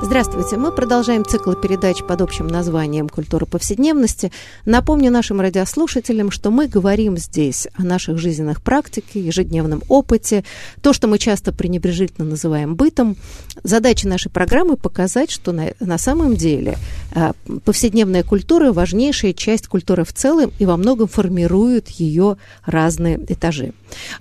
[0.00, 0.56] Здравствуйте.
[0.56, 4.30] Мы продолжаем цикл передач под общим названием «Культура повседневности».
[4.64, 10.44] Напомню нашим радиослушателям, что мы говорим здесь о наших жизненных практиках, ежедневном опыте,
[10.82, 13.16] то, что мы часто пренебрежительно называем бытом.
[13.64, 16.78] Задача нашей программы– показать, что на, на самом деле
[17.16, 17.32] э,
[17.64, 23.72] повседневная культура– важнейшая часть культуры в целом и во многом формирует ее разные этажи.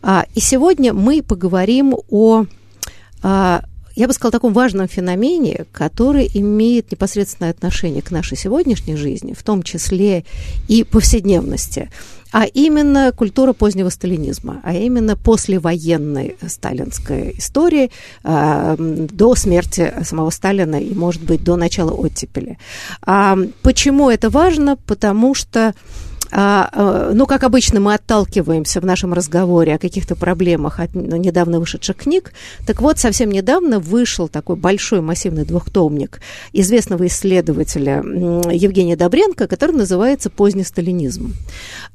[0.02, 2.46] А, и сегодня мы поговорим о
[3.22, 3.62] а,
[3.98, 9.42] я бы сказала, таком важном феномене, который имеет непосредственное отношение к нашей сегодняшней жизни, в
[9.42, 10.24] том числе
[10.68, 11.90] и повседневности,
[12.32, 17.90] а именно культура позднего сталинизма, а именно послевоенной сталинской истории
[18.24, 22.60] э, до смерти самого Сталина и, может быть, до начала оттепели.
[23.02, 24.78] А почему это важно?
[24.86, 25.74] Потому что
[26.32, 31.98] ну, как обычно, мы отталкиваемся в нашем разговоре о каких-то проблемах от ну, недавно вышедших
[31.98, 32.34] книг.
[32.66, 36.20] Так вот, совсем недавно вышел такой большой массивный двухтомник
[36.54, 38.04] известного исследователя
[38.52, 41.34] Евгения Добренко, который называется «Поздний сталинизм».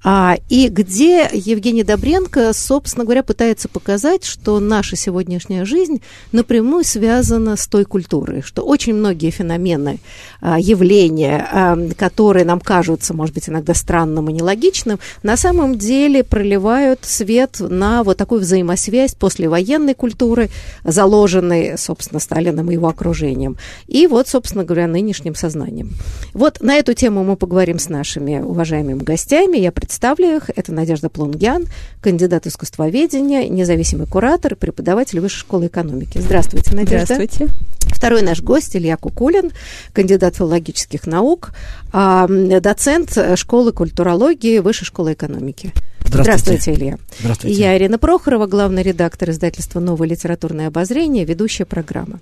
[0.05, 6.00] А, и где Евгений Добренко, собственно говоря, пытается показать, что наша сегодняшняя жизнь
[6.33, 10.00] напрямую связана с той культурой, что очень многие феномены,
[10.41, 15.78] а, явления, а, которые нам кажутся, может быть, иногда странными, странным и нелогичным, на самом
[15.78, 20.51] деле проливают свет на вот такую взаимосвязь послевоенной культуры,
[20.84, 23.56] заложенной, собственно, Сталиным и его окружением,
[23.87, 25.91] и вот, собственно говоря, нынешним сознанием.
[26.34, 29.59] Вот на эту тему мы поговорим с нашими уважаемыми гостями.
[29.59, 30.51] Я представлю их.
[30.55, 31.67] Это Надежда Плунгян,
[32.01, 36.19] кандидат искусствоведения, независимый куратор, преподаватель Высшей школы экономики.
[36.19, 37.14] Здравствуйте, Надежда.
[37.14, 37.48] Здравствуйте.
[37.92, 39.53] Второй наш гость Илья Кукулин,
[39.92, 41.53] кандидат филологических наук,
[41.92, 45.73] а, доцент школы культурологии Высшей школы экономики.
[46.13, 46.61] Здравствуйте.
[46.61, 46.98] Здравствуйте, Илья.
[47.20, 47.57] Здравствуйте.
[47.57, 52.20] Я Ирина Прохорова, главный редактор издательства «Новое литературное обозрение», ведущая программы.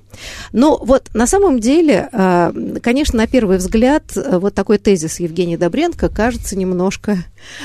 [0.52, 6.08] Но вот на самом деле, а, конечно, на первый взгляд, вот такой тезис Евгения Добренко
[6.08, 7.18] кажется немножко,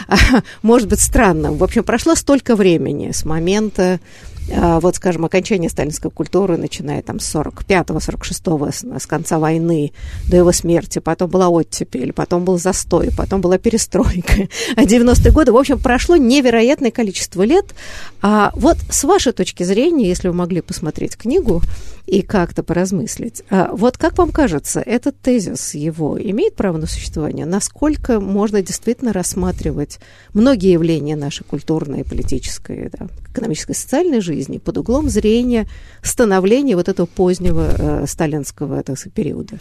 [0.64, 1.58] может быть, странным.
[1.58, 4.00] В общем, прошло столько времени с момента а,
[4.48, 9.92] вот, скажем, окончание сталинской культуры, начиная там с 45-го, 46-го, с, с конца войны
[10.30, 15.52] до его смерти, потом была оттепель, потом был застой, потом была перестройка, а 90-е годы,
[15.52, 17.74] в общем, прошло невероятное количество лет.
[18.22, 21.62] А вот с вашей точки зрения, если вы могли посмотреть книгу,
[22.06, 23.44] и как-то поразмыслить.
[23.50, 27.46] А вот как вам кажется, этот тезис его имеет право на существование?
[27.46, 30.00] Насколько можно действительно рассматривать
[30.34, 35.68] многие явления нашей культурной, политической, да, экономической, социальной жизни под углом зрения
[36.02, 39.58] становления вот этого позднего э, сталинского так сказать, периода?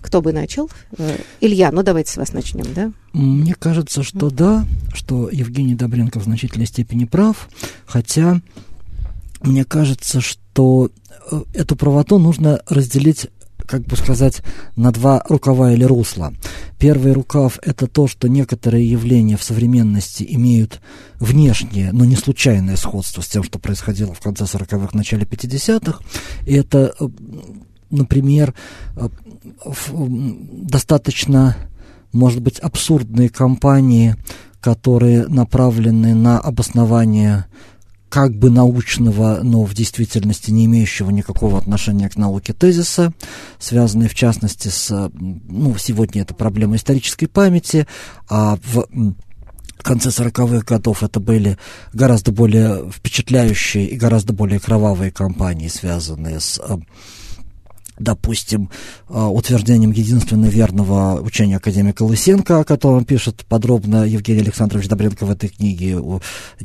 [0.00, 0.68] Кто бы начал?
[0.98, 2.92] Э, Илья, ну давайте с вас начнем, да?
[3.12, 7.48] Мне кажется, что да, что Евгений Добренко в значительной степени прав,
[7.86, 8.40] хотя
[9.42, 10.90] мне кажется, что
[11.30, 13.28] э, эту правоту нужно разделить
[13.66, 14.42] как бы сказать,
[14.76, 16.32] на два рукава или русла.
[16.78, 20.80] Первый рукав– это то, что некоторые явления в современности имеют
[21.18, 26.00] внешнее, но не случайное сходство с тем, что происходило в конце 40-х, начале 50-х.
[26.44, 27.08] И это, э,
[27.90, 28.54] например,
[28.96, 29.08] э,
[30.04, 31.56] достаточно,
[32.12, 34.16] может быть, абсурдные кампании,
[34.60, 37.46] которые направлены на обоснование
[38.12, 43.14] как бы научного, но в действительности не имеющего никакого отношения к науке тезиса,
[43.58, 47.86] связанные в частности с, ну, сегодня это проблема исторической памяти,
[48.28, 48.86] а в
[49.78, 51.56] конце 40-х годов это были
[51.94, 56.60] гораздо более впечатляющие и гораздо более кровавые кампании, связанные с
[58.02, 58.70] допустим,
[59.08, 65.30] а, утверждением единственно верного учения академика Лысенко, о котором пишет подробно Евгений Александрович Добренко в
[65.30, 65.98] этой книге,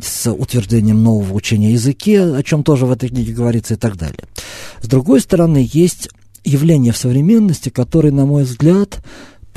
[0.01, 4.24] с утверждением нового учения языке, о чем тоже в этой книге говорится и так далее.
[4.81, 6.10] С другой стороны, есть
[6.44, 9.00] явления в современности, которые, на мой взгляд,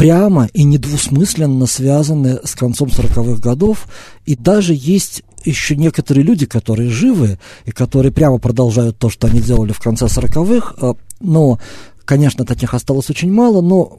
[0.00, 3.87] прямо и недвусмысленно связаны с концом 40-х годов,
[4.25, 9.40] и даже есть еще некоторые люди, которые живы и которые прямо продолжают то, что они
[9.40, 11.58] делали в конце 40-х, а, но,
[12.04, 13.98] конечно, таких осталось очень мало, но,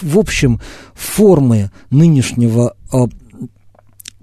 [0.00, 0.60] в общем,
[0.94, 3.06] формы нынешнего а,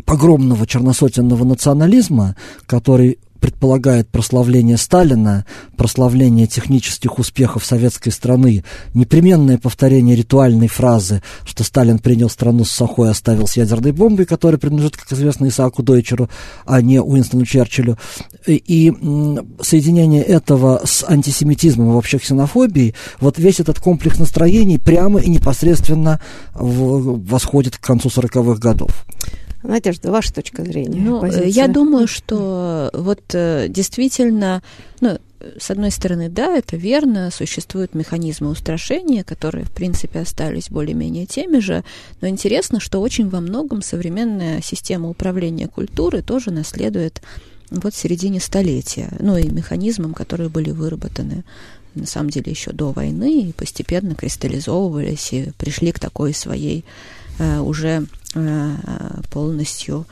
[0.05, 2.35] погромного черносотенного национализма,
[2.65, 5.45] который предполагает прославление Сталина,
[5.75, 13.07] прославление технических успехов советской страны, непременное повторение ритуальной фразы, что Сталин принял страну с сухой
[13.07, 16.29] и оставил с ядерной бомбой, которая принадлежит, как известно, Исааку Дойчеру,
[16.65, 17.97] а не Уинстону Черчиллю.
[18.47, 18.93] И
[19.61, 26.21] соединение этого с антисемитизмом и вообще ксенофобией, вот весь этот комплекс настроений прямо и непосредственно
[26.53, 29.05] восходит к концу 40-х годов.
[29.63, 30.99] Надежда, ваша точка зрения?
[31.01, 31.47] Ну, э, позиция?
[31.47, 34.63] я думаю, что вот э, действительно,
[35.01, 35.19] ну,
[35.59, 41.59] с одной стороны, да, это верно, существуют механизмы устрашения, которые, в принципе, остались более-менее теми
[41.59, 41.83] же,
[42.21, 47.21] но интересно, что очень во многом современная система управления культуры тоже наследует
[47.69, 51.43] вот в середине столетия, ну и механизмам, которые были выработаны
[51.95, 57.20] на самом деле еще до войны и постепенно кристаллизовывались и пришли к такой своей э,
[57.61, 58.75] уже Э,
[59.29, 60.05] полностью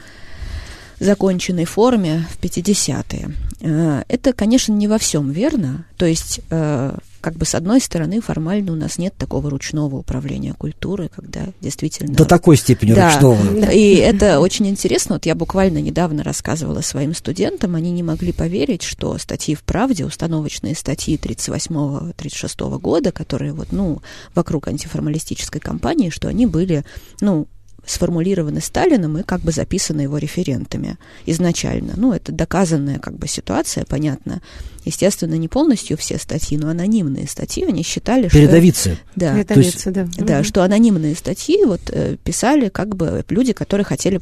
[0.99, 3.31] законченной форме в 50-е.
[3.61, 5.85] Э, это, конечно, не во всем верно.
[5.97, 10.53] То есть, э, как бы с одной стороны, формально у нас нет такого ручного управления
[10.53, 12.13] культурой, когда действительно...
[12.13, 13.69] До такой степени да, ручного.
[13.71, 15.15] И это очень интересно.
[15.15, 20.05] Вот я буквально недавно рассказывала своим студентам, они не могли поверить, что статьи в «Правде»,
[20.05, 24.01] установочные статьи 38-36 года, которые вот, ну,
[24.35, 26.85] вокруг антиформалистической кампании, что они были,
[27.21, 27.47] ну,
[27.89, 31.94] сформулированы Сталином и как бы записаны его референтами изначально.
[31.97, 34.41] Ну, это доказанная как бы ситуация, понятно.
[34.86, 38.94] Естественно, не полностью все статьи, но анонимные статьи, они считали, Передовицы.
[38.94, 39.00] что...
[39.15, 40.07] Да, Передовицы, да.
[40.18, 40.44] Да, угу.
[40.44, 44.21] что анонимные статьи вот э, писали как бы люди, которые хотели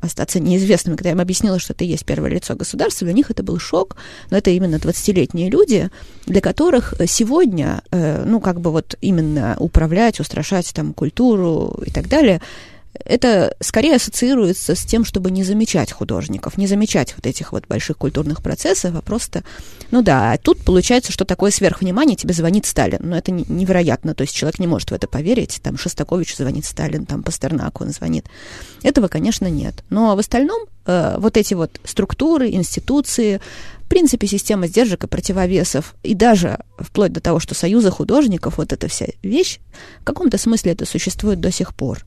[0.00, 0.96] остаться неизвестными.
[0.96, 3.96] Когда я им объяснила, что это есть первое лицо государства, для них это был шок,
[4.30, 5.90] но это именно 20-летние люди,
[6.26, 12.08] для которых сегодня, э, ну, как бы вот именно управлять, устрашать там культуру и так
[12.08, 12.40] далее–
[12.94, 17.96] это скорее ассоциируется с тем, чтобы не замечать художников, не замечать вот этих вот больших
[17.96, 19.44] культурных процессов, а просто,
[19.90, 24.22] ну да, а тут получается, что такое сверхвнимание, тебе звонит Сталин, но это невероятно, то
[24.22, 28.26] есть человек не может в это поверить, там Шостакович звонит Сталин, там Пастернак он звонит.
[28.82, 29.84] Этого, конечно, нет.
[29.90, 33.40] Но в остальном э, вот эти вот структуры, институции,
[33.82, 38.72] в принципе, система сдержек и противовесов, и даже вплоть до того, что союза художников, вот
[38.72, 39.60] эта вся вещь,
[40.00, 42.04] в каком-то смысле это существует до сих пор.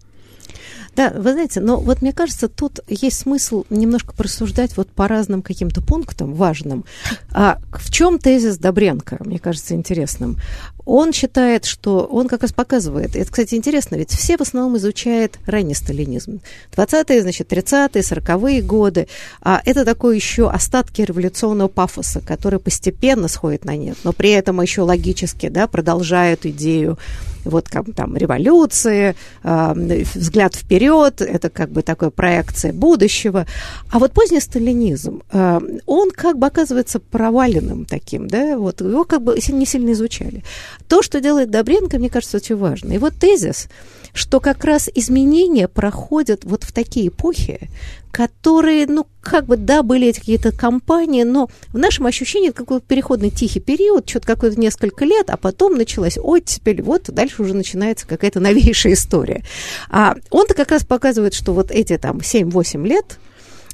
[0.95, 5.41] Да, вы знаете, но вот мне кажется, тут есть смысл немножко просуждать вот по разным
[5.41, 6.85] каким-то пунктам важным.
[7.31, 10.37] А в чем тезис Добренко, мне кажется, интересным?
[10.85, 15.39] Он считает, что он как раз показывает, это, кстати, интересно, ведь все в основном изучают
[15.45, 16.41] ранний сталинизм.
[16.75, 19.07] 20-е, значит, 30-е, 40-е годы.
[19.41, 24.61] А это такое еще остатки революционного пафоса, который постепенно сходит на нет, но при этом
[24.61, 26.97] еще логически да, продолжают идею
[27.45, 33.45] вот как там революции, э, взгляд вперед, это как бы такая проекция будущего.
[33.89, 39.21] А вот поздний сталинизм, э, он как бы оказывается проваленным таким, да, вот его как
[39.21, 40.43] бы не сильно изучали.
[40.87, 42.93] То, что делает Добренко, мне кажется, очень важно.
[42.93, 43.67] И вот тезис,
[44.13, 47.69] что как раз изменения проходят вот в такие эпохи,
[48.11, 52.85] которые, ну, как бы, да, были эти какие-то компании, но в нашем ощущении это какой-то
[52.85, 58.05] переходный тихий период, что-то какое-то несколько лет, а потом началась оттепель, вот дальше уже начинается
[58.05, 59.43] какая-то новейшая история.
[59.89, 63.17] А он-то как раз показывает, что вот эти там 7-8 лет,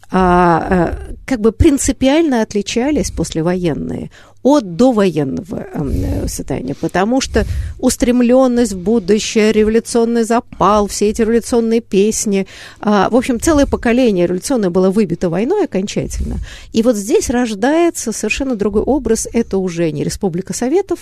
[0.09, 4.09] а, а, как бы принципиально отличались послевоенные
[4.47, 7.45] от довоенного э, состояния, потому что
[7.79, 12.47] устремленность в будущее, революционный запал, все эти революционные песни,
[12.79, 16.37] э, в общем, целое поколение революционное было выбито войной окончательно.
[16.71, 19.27] И вот здесь рождается совершенно другой образ.
[19.33, 20.99] Это уже не Республика Советов,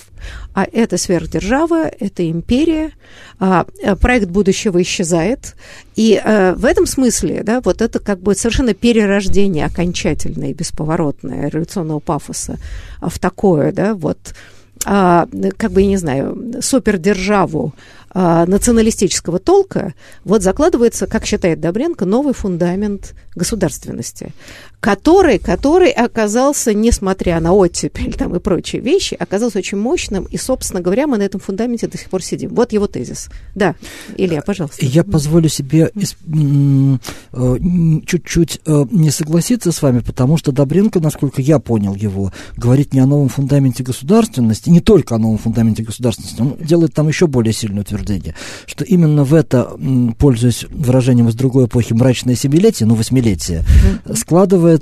[0.55, 2.93] а это сверхдержава, это империя.
[3.37, 5.55] А, э, проект будущего исчезает.
[5.95, 11.49] И э, в этом смысле, да, вот это как бы совершенно перерождение окончательное и бесповоротное
[11.49, 12.57] революционного пафоса
[13.09, 14.33] в такое, да, вот.
[14.85, 17.73] А, как бы, я не знаю, супердержаву
[18.11, 19.93] а, националистического толка,
[20.23, 24.33] вот закладывается, как считает Добренко, новый фундамент государственности,
[24.85, 30.79] который, который оказался, несмотря на оттепель там, и прочие вещи, оказался очень мощным, и, собственно
[30.79, 32.53] говоря, мы на этом фундаменте до сих пор сидим.
[32.53, 33.29] Вот его тезис.
[33.55, 33.73] Да,
[34.15, 34.85] Илья, пожалуйста.
[34.85, 37.57] Я позволю себе э,
[38.05, 42.99] чуть-чуть э, не согласиться с вами, потому что Добренко, насколько я понял его, говорит не
[42.99, 47.53] о новом фундаменте государственности, не только о новом фундаменте государственности, он делает там еще более
[47.53, 48.35] сильное утверждение,
[48.67, 49.67] что именно в это,
[50.19, 53.63] пользуясь выражением из другой эпохи, мрачное семилетие, ну, восьмилетие,
[54.13, 54.74] складывается,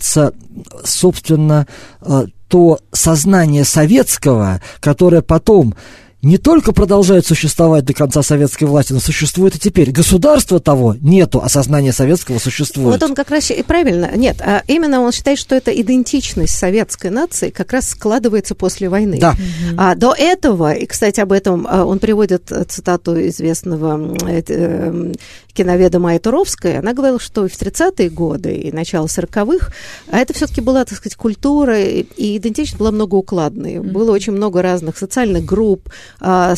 [0.83, 1.67] собственно,
[2.01, 5.75] э, то сознание советского, которое потом
[6.23, 9.91] не только продолжает существовать до конца советской власти, но существует и теперь.
[9.91, 12.87] Государства того нету, а сознание советского существует.
[12.87, 17.11] Вот он как раз и правильно, нет, а именно он считает, что эта идентичность советской
[17.11, 19.17] нации как раз складывается после войны.
[19.19, 19.35] Да.
[19.77, 25.13] А до этого, и, кстати, об этом а, он приводит цитату известного э,
[25.53, 29.73] киноведа Майя Туровская, она говорила, что в 30-е годы и начало 40-х,
[30.09, 33.79] а это все-таки была, так сказать, культура, и идентичность была многоукладной.
[33.79, 35.89] Было очень много разных социальных групп,
[36.19, 36.55] а,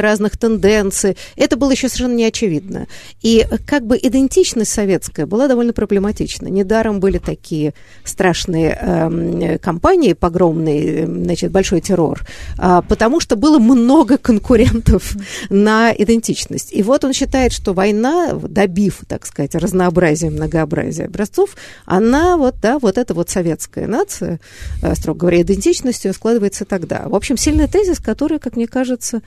[0.00, 1.16] разных тенденций.
[1.36, 2.86] Это было еще совершенно не очевидно.
[3.22, 6.48] И как бы идентичность советская была довольно проблематична.
[6.48, 7.74] Недаром были такие
[8.04, 12.20] страшные э, кампании, погромные, значит, большой террор,
[12.58, 15.14] э, потому что было много конкурентов
[15.50, 16.72] на идентичность.
[16.72, 22.78] И вот он считает, что война добив, так сказать, разнообразие, многообразие образцов, она вот, да,
[22.78, 24.40] вот эта вот советская нация,
[24.82, 27.04] э, строго говоря, идентичностью складывается тогда.
[27.06, 29.22] В общем, сильный тезис, который, как мне кажется,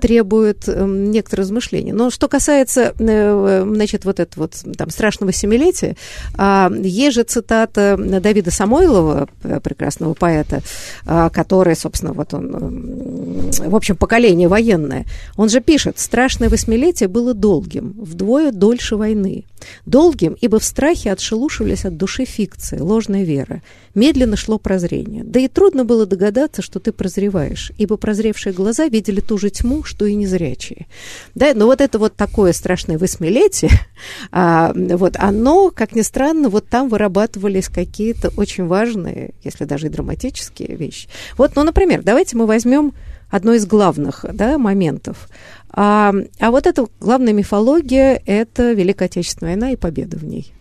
[0.00, 1.92] требует э, некоторых размышлений.
[1.92, 5.96] Но что касается, э, значит, вот этого вот там страшного семилетия,
[6.36, 10.62] э, есть же цитата Давида Самойлова, э, прекрасного поэта,
[11.06, 15.04] э, который, собственно, вот он, э, в общем, поколение военное,
[15.36, 19.44] он же пишет, страшное восьмилетие было долгим, вдвое дольше войны.
[19.86, 23.62] Долгим, ибо в страхе отшелушивались от души фикции, ложная вера.
[23.94, 25.24] Медленно шло прозрение.
[25.24, 29.82] Да и трудно было догадаться, что ты прозреваешь, ибо прозревшие глаза видели ту же тьму,
[29.88, 30.86] что и незрячие.
[31.34, 33.70] Да, но вот это вот такое страшное восьмилетие,
[34.30, 39.90] а, вот оно, как ни странно, вот там вырабатывались какие-то очень важные, если даже и
[39.90, 41.08] драматические вещи.
[41.36, 42.92] Вот, ну, например, давайте мы возьмем
[43.30, 45.28] одно из главных да, моментов.
[45.70, 50.52] А, а вот эта главная мифология– это Великая Отечественная война и победа в ней.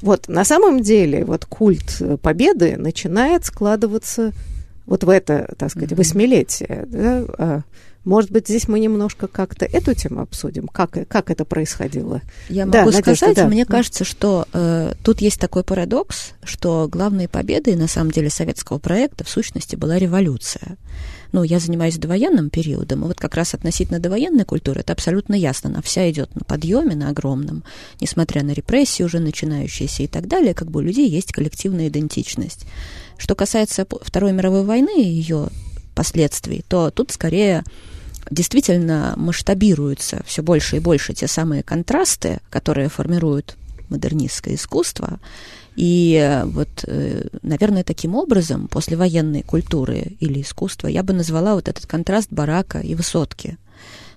[0.00, 4.32] Вот на самом деле вот культ победы начинает складываться
[4.86, 6.84] вот в это, так сказать, восьмилетие.
[6.86, 7.64] Да?
[8.04, 12.20] Может быть, здесь мы немножко как-то эту тему обсудим, как, как это происходило.
[12.50, 13.48] Я могу да, сказать, Надежда, да.
[13.48, 18.78] мне кажется, что э, тут есть такой парадокс, что главной победой, на самом деле, советского
[18.78, 20.76] проекта в сущности была революция.
[21.32, 25.70] Ну, я занимаюсь довоенным периодом, и вот как раз относительно довоенной культуры это абсолютно ясно.
[25.70, 27.64] Она вся идет на подъеме, на огромном,
[28.00, 32.66] несмотря на репрессии уже начинающиеся и так далее, как бы у людей есть коллективная идентичность.
[33.16, 35.48] Что касается Второй мировой войны и ее
[35.94, 37.64] последствий, то тут скорее
[38.30, 43.56] действительно масштабируются все больше и больше те самые контрасты, которые формируют
[43.88, 45.20] модернистское искусство.
[45.76, 51.54] И э, вот, э, наверное, таким образом, после военной культуры или искусства, я бы назвала
[51.54, 53.58] вот этот контраст барака и высотки.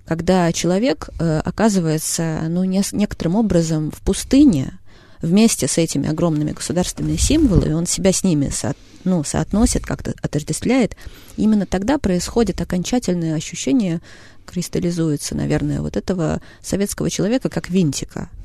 [0.05, 4.77] Когда человек э, оказывается, ну, не, некоторым образом в пустыне,
[5.21, 10.95] вместе с этими огромными государственными символами, он себя с ними со, ну, соотносит, как-то отождествляет,
[11.35, 14.01] именно тогда происходит окончательное ощущение,
[14.45, 18.29] кристаллизуется, наверное, вот этого советского человека как винтика–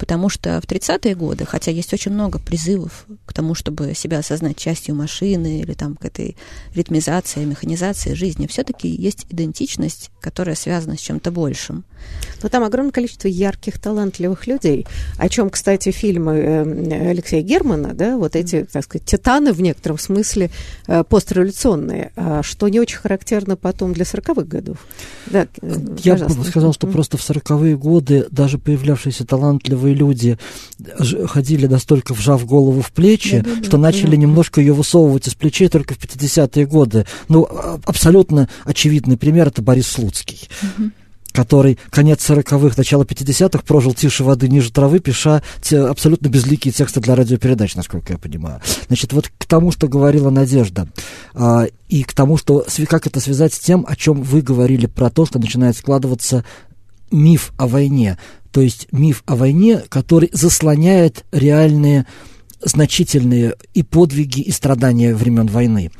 [0.00, 4.56] Потому что в 30-е годы, хотя есть очень много призывов к тому, чтобы себя осознать
[4.56, 6.38] частью машины или там к этой
[6.74, 11.84] ритмизации, механизации жизни, все-таки есть идентичность, которая связана с чем-то большим.
[12.42, 14.86] Но там огромное количество ярких, талантливых людей,
[15.18, 19.98] о чем, кстати, фильмы э, Алексея Германа, да, вот эти, так сказать, титаны в некотором
[19.98, 20.50] смысле
[20.86, 24.78] э, постреволюционные, а что не очень характерно потом для 40-х годов.
[25.26, 30.38] Да, э, Я бы сказал, что просто в 40-е годы даже появлявшиеся талантливые новые люди
[31.26, 34.16] ходили настолько вжав голову в плечи, да, да, что да, начали да.
[34.16, 37.06] немножко ее высовывать из плечей только в 50-е годы.
[37.28, 40.48] Ну, а, абсолютно очевидный пример это Борис Слуцкий.
[40.62, 40.90] Угу
[41.32, 46.98] который конец 40-х, начало 50-х прожил тише воды, ниже травы, пиша те абсолютно безликие тексты
[46.98, 48.60] для радиопередач, насколько я понимаю.
[48.88, 50.88] Значит, вот к тому, что говорила Надежда,
[51.34, 55.08] а, и к тому, что как это связать с тем, о чем вы говорили про
[55.08, 56.44] то, что начинает складываться
[57.10, 58.18] миф о войне
[58.52, 62.06] то есть миф о войне, который заслоняет реальные
[62.62, 65.90] значительные и подвиги, и страдания времен войны.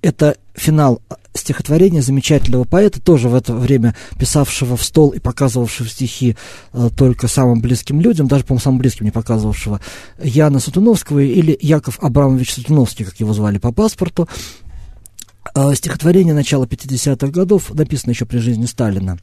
[0.00, 1.02] Это финал
[1.34, 6.36] стихотворения замечательного поэта, тоже в это время писавшего в стол и показывавшего стихи
[6.72, 9.80] э, только самым близким людям, даже, по-моему, самым близким не показывавшего,
[10.22, 14.28] Яна Сатуновского или Яков Абрамович Сатуновский, как его звали по паспорту.
[15.54, 19.18] Э, стихотворение начала 50-х годов, написано еще при жизни Сталина.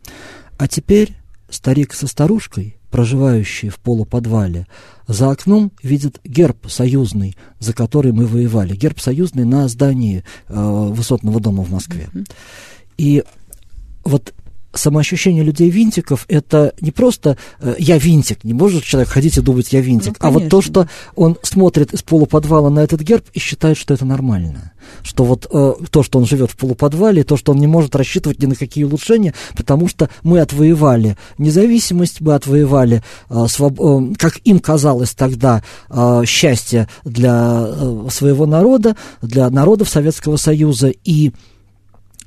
[0.57, 1.15] А теперь
[1.55, 4.67] Старик со старушкой, проживающие в полуподвале,
[5.07, 8.75] за окном видят герб союзный, за который мы воевали.
[8.75, 12.09] Герб союзный на здании э, высотного дома в Москве.
[12.97, 13.23] И
[14.03, 14.33] вот
[14.77, 19.71] самоощущение людей винтиков это не просто э, я винтик, не может человек ходить и думать
[19.73, 23.39] я винтик, ну, а вот то, что он смотрит из полуподвала на этот герб и
[23.39, 24.73] считает, что это нормально.
[25.01, 28.41] Что вот э, то, что он живет в полуподвале, то, что он не может рассчитывать
[28.41, 33.79] ни на какие улучшения, потому что мы отвоевали независимость, мы отвоевали, э, своб...
[33.79, 40.93] э, как им казалось тогда, э, счастье для э, своего народа, для народов Советского Союза
[41.03, 41.31] и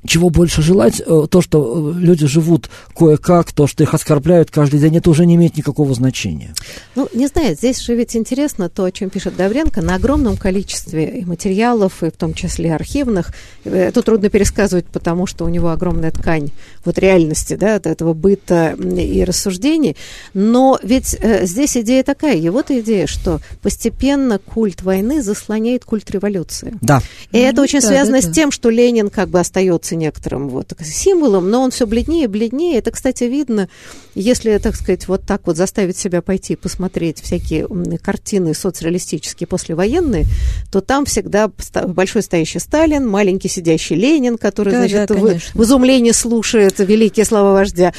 [0.05, 4.79] чего больше желать, э, то, что э, люди живут кое-как, то, что их оскорбляют каждый
[4.79, 6.53] день, это уже не имеет никакого значения.
[6.95, 11.23] Ну, не знаю, здесь же ведь интересно то, о чем пишет Давренко, на огромном количестве
[11.25, 13.33] материалов, и в том числе архивных.
[13.63, 16.49] Это трудно пересказывать, потому что у него огромная ткань
[16.85, 19.95] вот реальности, да, от этого быта и рассуждений.
[20.33, 26.73] Но ведь э, здесь идея такая, его-то идея, что постепенно культ войны заслоняет культ революции.
[26.81, 27.01] Да.
[27.31, 27.49] И mm-hmm.
[27.49, 28.31] это очень да, связано да, да.
[28.31, 32.25] с тем, что Ленин как бы остается становится некоторым вот символом, но он все бледнее
[32.25, 32.77] и бледнее.
[32.77, 33.69] Это, кстати, видно,
[34.15, 37.67] если, так сказать, вот так вот заставить себя пойти посмотреть всякие
[37.97, 40.25] картины соцреалистические послевоенные,
[40.71, 41.51] то там всегда
[41.87, 47.25] большой стоящий Сталин, маленький сидящий Ленин, который, да, значит, да, в, в изумлении слушает великие
[47.25, 47.93] слова вождя.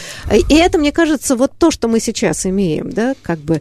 [0.49, 3.61] И это, мне кажется, вот то, что мы сейчас имеем, да, как бы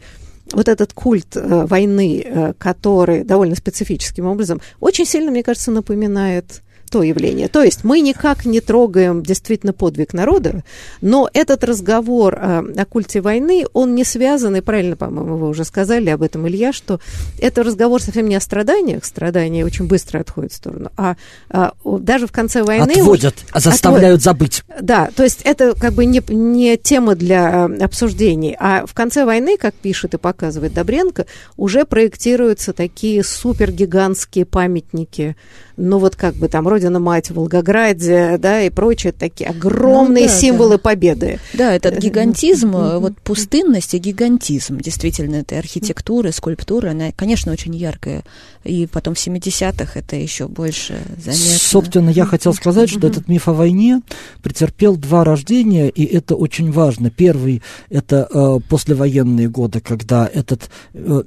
[0.51, 6.63] вот этот культ э, войны, э, который довольно специфическим образом, очень сильно, мне кажется, напоминает
[6.89, 7.47] то явление.
[7.47, 10.63] То есть мы никак не трогаем действительно подвиг народа,
[11.01, 15.63] но этот разговор о, о культе войны, он не связан, и правильно, по-моему, вы уже
[15.63, 16.99] сказали об этом, Илья, что
[17.39, 21.15] это разговор совсем не о страданиях, страдания очень быстро отходят в сторону, а,
[21.49, 22.91] а даже в конце войны...
[22.91, 24.23] Отводят, уж, заставляют отводят.
[24.23, 24.63] забыть.
[24.81, 29.57] Да, то есть это как бы не, не тема для обсуждений, а в конце войны,
[29.57, 31.25] как пишет и показывает Добренко,
[31.57, 35.35] уже проектируются такие супергигантские памятники
[35.79, 40.35] ну вот как бы там Родина-мать в Волгограде, да, и прочие такие огромные ну, да,
[40.35, 40.77] символы да.
[40.77, 41.39] победы.
[41.53, 48.23] Да, этот гигантизм, вот пустынность и гигантизм действительно этой архитектуры, скульптуры, она, конечно, очень яркая.
[48.63, 51.57] И потом в 70-х это еще больше заметно.
[51.59, 54.01] Собственно, я хотел сказать, что этот миф о войне
[54.43, 57.09] претерпел два рождения, и это очень важно.
[57.09, 61.23] Первый– это э, послевоенные годы, когда этот э,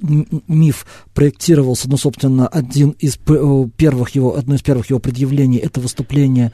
[0.47, 5.79] миф проектировался, ну, собственно, один из э, первых его одно из первых его предъявлений это
[5.79, 6.51] выступление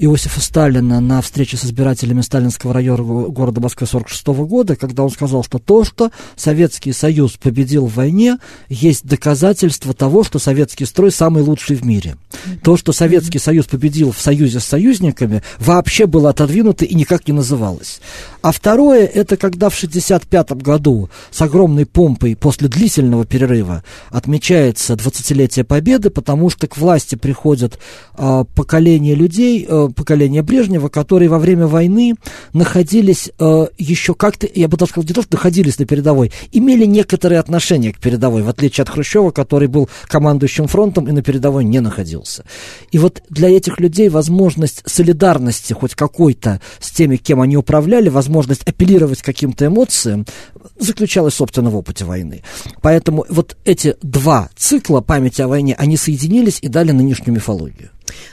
[0.00, 5.42] Иосифа Сталина на встрече с избирателями Сталинского района города Москвы 46 года, когда он сказал,
[5.42, 11.42] что то, что Советский Союз победил в войне, есть доказательство того, что советский строй самый
[11.42, 12.16] лучший в мире.
[12.62, 17.34] То, что Советский Союз победил в союзе с союзниками, вообще было отодвинуто и никак не
[17.34, 18.00] называлось.
[18.40, 25.64] А второе, это когда в 1965 году с огромной помпой после длительного перерыва отмечается 20-летие
[25.64, 27.78] Победы, потому что к власти приходят
[28.16, 32.14] э, поколение людей, э, поколение Брежнева, которые во время войны
[32.52, 36.86] находились э, еще как-то, я бы даже сказал, не то, что находились на передовой, имели
[36.86, 41.64] некоторые отношения к передовой, в отличие от Хрущева, который был командующим фронтом и на передовой
[41.64, 42.44] не находился.
[42.90, 48.38] И вот для этих людей возможность солидарности хоть какой-то с теми, кем они управляли, возможно,
[48.38, 50.26] возможность апеллировать каким-то эмоциям
[50.78, 52.42] заключалась, собственно, в опыте войны.
[52.82, 57.90] Поэтому вот эти два цикла памяти о войне, они соединились и дали нынешнюю мифологию.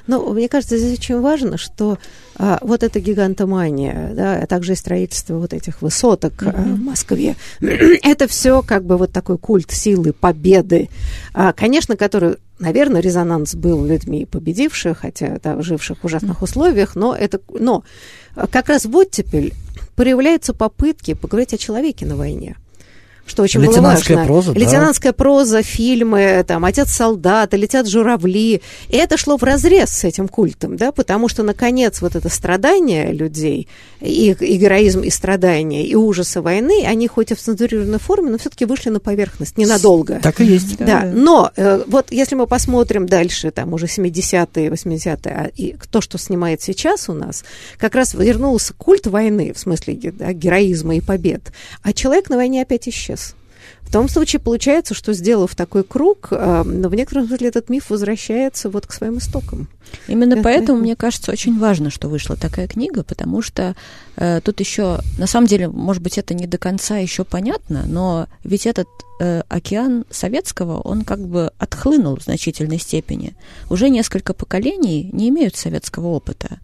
[0.08, 1.98] Ну, мне кажется, здесь очень важно, что
[2.36, 6.54] а, вот эта гигантомания, да, а также и строительство вот этих высоток mm-hmm.
[6.56, 10.90] а, в Москве, это все как бы вот такой культ силы, победы,
[11.34, 17.16] а, конечно, который, наверное, резонанс был людьми победивших, хотя да, живших в ужасных условиях, но
[17.16, 17.84] это, но
[18.52, 19.54] как раз в оттепель
[19.96, 22.58] появляются попытки поговорить о человеке на войне
[23.26, 24.26] что очень было важно.
[24.26, 25.16] Проза, Лейтенантская да.
[25.16, 28.62] проза, фильмы, там, «Отец солдата», «Летят журавли».
[28.90, 33.12] И это шло в разрез с этим культом, да, потому что, наконец, вот это страдание
[33.12, 33.68] людей,
[34.00, 38.38] и, и героизм, и страдания, и ужасы войны, они хоть и в цензурированной форме, но
[38.38, 40.20] все-таки вышли на поверхность ненадолго.
[40.22, 40.78] Так и есть.
[40.78, 41.12] Да, да.
[41.14, 46.18] но э, вот если мы посмотрим дальше, там, уже 70-е, 80-е, а, и то, что
[46.18, 47.44] снимает сейчас у нас,
[47.78, 52.62] как раз вернулся культ войны, в смысле да, героизма и побед, а человек на войне
[52.62, 53.15] опять исчез.
[53.86, 57.90] В том случае получается, что сделав такой круг, э, но в некотором смысле этот миф
[57.90, 59.70] возвращается вот к своим истокам.
[60.08, 60.44] Именно Это...
[60.44, 63.76] поэтому, мне кажется, очень важно, что вышла такая книга, потому что
[64.18, 68.28] э, тут еще, на самом деле, может быть, это не до конца еще понятно, но
[68.44, 68.88] ведь этот
[69.22, 73.36] э, океан советского, он как бы отхлынул в значительной степени.
[73.70, 76.60] Уже несколько поколений не имеют советского опыта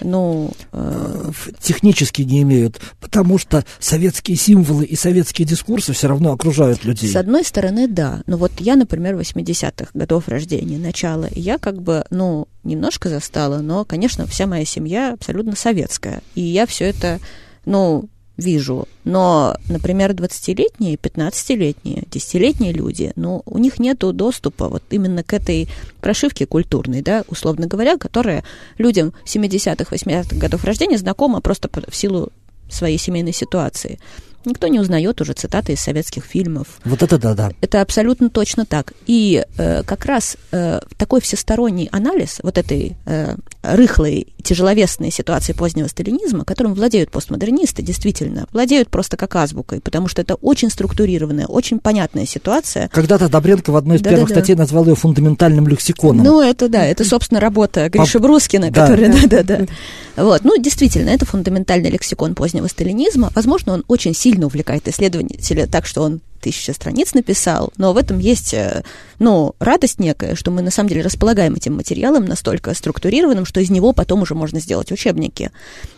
[0.00, 0.50] ну...
[0.72, 1.30] Э...
[1.60, 2.80] Технически не имеют.
[3.10, 7.10] тому, что советские символы и советские дискурсы все равно окружают людей.
[7.10, 8.22] С одной стороны, да.
[8.26, 13.84] Но вот я, например, 80-х годов рождения, начала, я как бы, ну, немножко застала, но,
[13.84, 16.22] конечно, вся моя семья абсолютно советская.
[16.34, 17.20] И я все это,
[17.64, 18.86] ну, вижу.
[19.04, 25.68] Но, например, 20-летние, 15-летние, 10-летние люди, ну, у них нет доступа вот именно к этой
[26.00, 28.44] прошивке культурной, да, условно говоря, которая
[28.78, 32.30] людям 70-х, 80-х годов рождения знакома просто в силу
[32.68, 33.98] своей семейной ситуации.
[34.46, 36.78] Никто не узнает уже цитаты из советских фильмов.
[36.84, 37.50] Вот это да, да.
[37.60, 38.92] Это абсолютно точно так.
[39.06, 45.88] И э, как раз э, такой всесторонний анализ вот этой э, рыхлой, тяжеловесной ситуации позднего
[45.88, 51.80] сталинизма, которым владеют постмодернисты, действительно, владеют просто как азбукой, потому что это очень структурированная, очень
[51.80, 52.88] понятная ситуация.
[52.92, 54.62] Когда-то Добренко в одной из да, первых да, статей да.
[54.62, 56.24] назвал ее фундаментальным лексиконом.
[56.24, 58.28] Ну, это да, это, собственно, работа Гриши По...
[58.28, 58.86] Брускина, да.
[58.86, 59.66] Да-да-да.
[60.16, 63.30] Вот, ну, действительно, это фундаментальный лексикон позднего сталинизма.
[63.34, 68.18] Возможно, он очень сильно увлекает исследователя так, что он тысяча страниц написал, но в этом
[68.18, 68.82] есть, э,
[69.18, 73.70] ну, радость некая, что мы на самом деле располагаем этим материалом настолько структурированным, что из
[73.70, 75.50] него потом уже можно сделать учебники.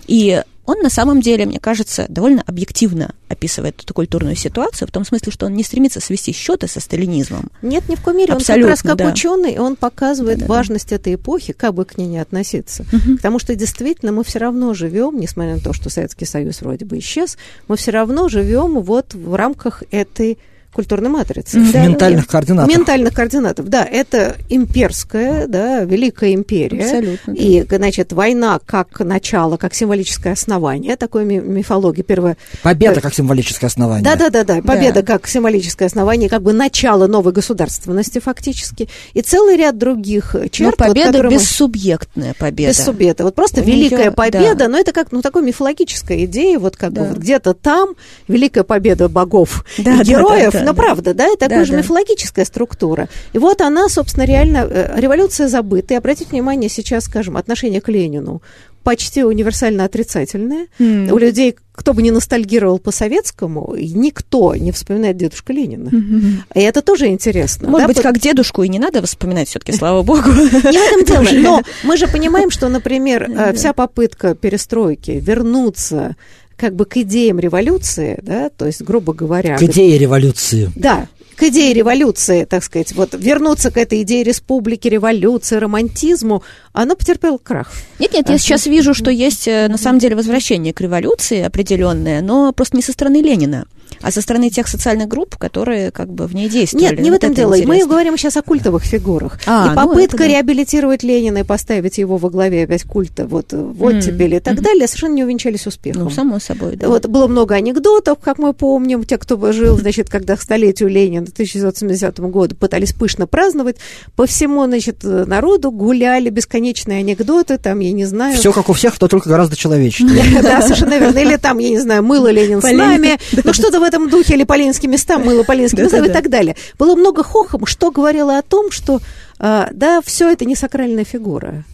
[0.06, 5.02] И он на самом деле, мне кажется, довольно объективно описывает эту культурную ситуацию, в том
[5.02, 7.50] смысле, что он не стремится свести счеты со сталинизмом.
[7.62, 8.34] Нет, ни в коем мере.
[8.34, 9.10] Абсолютно, он как раз как да.
[9.10, 10.96] ученый, он показывает да, да, важность да.
[10.96, 12.84] этой эпохи, как бы к ней не относиться.
[12.92, 13.16] Угу.
[13.16, 16.98] Потому что действительно мы все равно живем, несмотря на то, что Советский Союз вроде бы
[16.98, 20.37] исчез, мы все равно живем вот в рамках этой
[20.72, 21.58] культурной матрицы.
[21.58, 22.76] В да, ментальных да, координатах.
[22.76, 23.84] Ментальных координатов, да.
[23.84, 26.84] Это имперская, да, великая империя.
[26.84, 27.32] Абсолютно.
[27.32, 32.02] И, значит, война как начало, как символическое основание, такой мифологии.
[32.02, 32.36] Первое...
[32.62, 34.04] Победа как символическое основание.
[34.04, 35.14] Да-да-да, победа да.
[35.14, 38.88] как символическое основание, как бы начало новой государственности фактически.
[39.14, 40.78] И целый ряд других черт.
[40.78, 42.70] Но победа вот, бессубъектная победа.
[42.70, 43.26] Бессубъектная.
[43.26, 44.68] Вот просто У великая нее, победа, да.
[44.68, 47.02] но это как, ну, такой мифологическая идея, вот как да.
[47.02, 47.94] бы вот где-то там
[48.28, 51.72] великая победа богов да, и героев, да, да, ну, правда, да, это такая да, же
[51.72, 51.78] да.
[51.78, 53.08] мифологическая структура.
[53.32, 55.94] И вот она, собственно, реально, э, революция забыта.
[55.94, 58.42] И обратите внимание сейчас, скажем, отношение к Ленину
[58.88, 60.66] почти универсально отрицательное.
[60.78, 61.12] Mm.
[61.12, 65.90] У людей, кто бы ни ностальгировал по советскому, никто не вспоминает дедушку Ленина.
[65.90, 66.32] Mm-hmm.
[66.54, 67.68] И это тоже интересно.
[67.68, 67.92] Может да?
[67.92, 70.30] быть, как дедушку и не надо вспоминать все-таки, слава богу.
[70.30, 71.42] Не в этом дело.
[71.42, 76.16] Но мы же понимаем, что, например, э, вся попытка перестройки вернуться
[76.58, 79.56] как бы к идеям революции, да, то есть, грубо говоря...
[79.56, 80.70] К идее революции.
[80.74, 86.42] Да, к идее революции, так сказать, вот вернуться к этой идее республики, революции, романтизму,
[86.82, 87.72] она потерпела крах.
[87.98, 91.42] Нет, нет, а я сейчас вижу, что есть э, на самом деле возвращение к революции
[91.42, 93.66] определенное, но просто не со стороны Ленина
[94.00, 96.84] а со стороны тех социальных групп, которые как бы в ней действовали.
[96.84, 97.56] Нет, не вот в этом дело.
[97.64, 99.40] Мы говорим сейчас о культовых фигурах.
[99.46, 100.28] А, и ну, попытка ну, да.
[100.28, 104.02] реабилитировать Ленина и поставить его во главе опять культа, вот, вот mm.
[104.02, 104.62] тебе и так mm-hmm.
[104.62, 106.04] далее, совершенно не увенчались успехом.
[106.04, 106.88] Ну, само собой, да.
[106.88, 111.26] Вот было много анекдотов, как мы помним, те, кто жил, значит, когда к столетию Ленина,
[111.26, 113.76] 1970 году, пытались пышно праздновать,
[114.16, 116.30] по всему, значит, народу гуляли
[116.68, 118.36] бесконечные анекдоты, там, я не знаю...
[118.36, 120.42] Все как у всех, но только гораздо человечнее.
[120.42, 121.18] Да, совершенно верно.
[121.18, 124.44] Или там, я не знаю, мыло Ленин с нами, ну что-то в этом духе, или
[124.44, 126.56] Полинские места, мыло Полинские места и так далее.
[126.78, 129.00] Было много хохом, что говорило о том, что,
[129.38, 131.64] а, да, все это не сакральная фигура.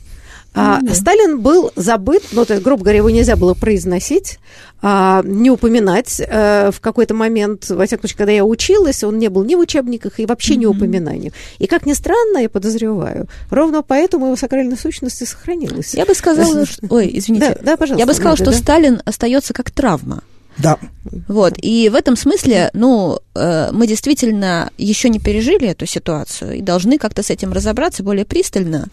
[0.55, 0.95] А, mm-hmm.
[0.95, 4.38] Сталин был забыт, ну, это, грубо говоря, его нельзя было произносить,
[4.81, 9.29] а, не упоминать а, в какой-то момент, во всяком случае, когда я училась, он не
[9.29, 10.59] был ни в учебниках и вообще mm-hmm.
[10.59, 11.33] не упоминанием.
[11.59, 15.95] И, как ни странно, я подозреваю, ровно поэтому его сакральная сущность и сохранилась.
[15.95, 16.87] Я бы сказала, что...
[16.88, 17.57] Ой, извините.
[17.57, 18.01] Да, да, пожалуйста.
[18.01, 18.53] Я бы сказала, что да?
[18.53, 20.23] Сталин остается как травма.
[20.57, 20.79] Да.
[21.27, 26.61] Вот, и в этом смысле, ну, э, мы действительно еще не пережили эту ситуацию и
[26.61, 28.87] должны как-то с этим разобраться более пристально.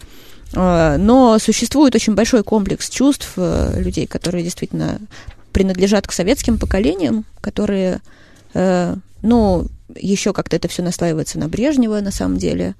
[0.54, 4.98] Э, но существует очень большой комплекс чувств э, людей, которые действительно
[5.52, 8.00] принадлежат к советским поколениям, которые,
[8.54, 12.74] ну, еще как-то это все наслаивается на Брежнева на самом деле.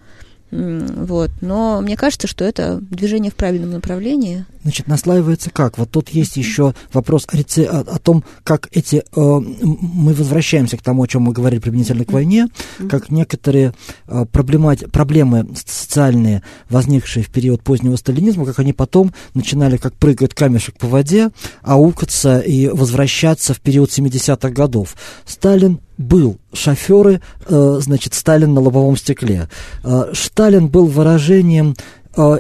[0.53, 1.31] Вот.
[1.41, 4.45] Но мне кажется, что это движение в правильном направлении.
[4.63, 5.79] Значит, наслаивается как?
[5.79, 7.65] Вот тут есть еще вопрос о, реце...
[7.65, 8.97] о, том, как эти...
[8.97, 12.49] Э, мы возвращаемся к тому, о чем мы говорили применительно к войне,
[12.91, 13.73] как некоторые
[14.07, 14.85] э, проблемати...
[14.85, 20.87] проблемы социальные, возникшие в период позднего сталинизма, как они потом начинали как прыгать камешек по
[20.87, 21.31] воде,
[21.63, 24.97] аукаться и возвращаться в период 70-х годов.
[25.25, 29.49] Сталин был шоферы, э, значит, Сталин на лобовом стекле.
[29.85, 31.75] Э, Сталин был выражением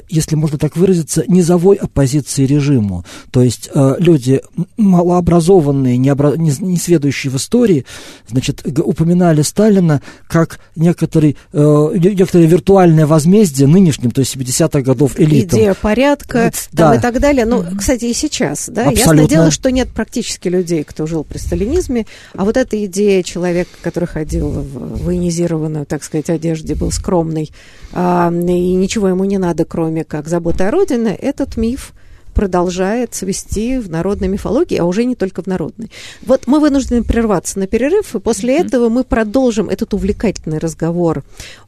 [0.08, 3.04] если можно так выразиться, низовой оппозиции режиму.
[3.30, 4.40] То есть э, люди
[4.76, 6.36] малообразованные, не, обра...
[6.36, 7.84] не, не сведущие в истории,
[8.28, 15.58] значит, упоминали Сталина как некоторый, э, некоторое виртуальное возмездие нынешним, то есть 70-х годов элитам.
[15.58, 17.44] Идея порядка там, и так далее.
[17.44, 19.00] Ну, кстати, и сейчас, да, Абсолютно.
[19.00, 23.70] ясное дело, что нет практически людей, кто жил при сталинизме, а вот эта идея человека,
[23.82, 27.50] который ходил в военизированную, так сказать, одежде, был скромный,
[27.92, 31.92] а, и ничего ему не надо, кроме как заботы о родине, этот миф
[32.34, 35.90] продолжает свести в народной мифологии, а уже не только в народной.
[36.24, 38.66] Вот мы вынуждены прерваться на перерыв, и после mm-hmm.
[38.66, 41.24] этого мы продолжим этот увлекательный разговор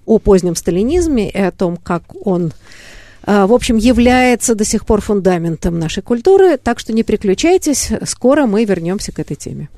[0.06, 2.52] о позднем сталинизме и о том, как он
[3.26, 6.58] а, в общем, является до сих пор фундаментом нашей культуры.
[6.58, 9.68] Так что не переключайтесь, скоро мы вернемся к этой теме.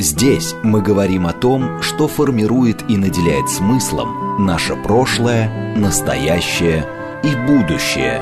[0.00, 6.86] Здесь мы говорим о том, что формирует и наделяет смыслом наше прошлое, настоящее
[7.24, 8.20] и будущее.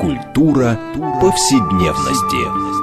[0.00, 0.76] Культура
[1.20, 2.76] повседневности.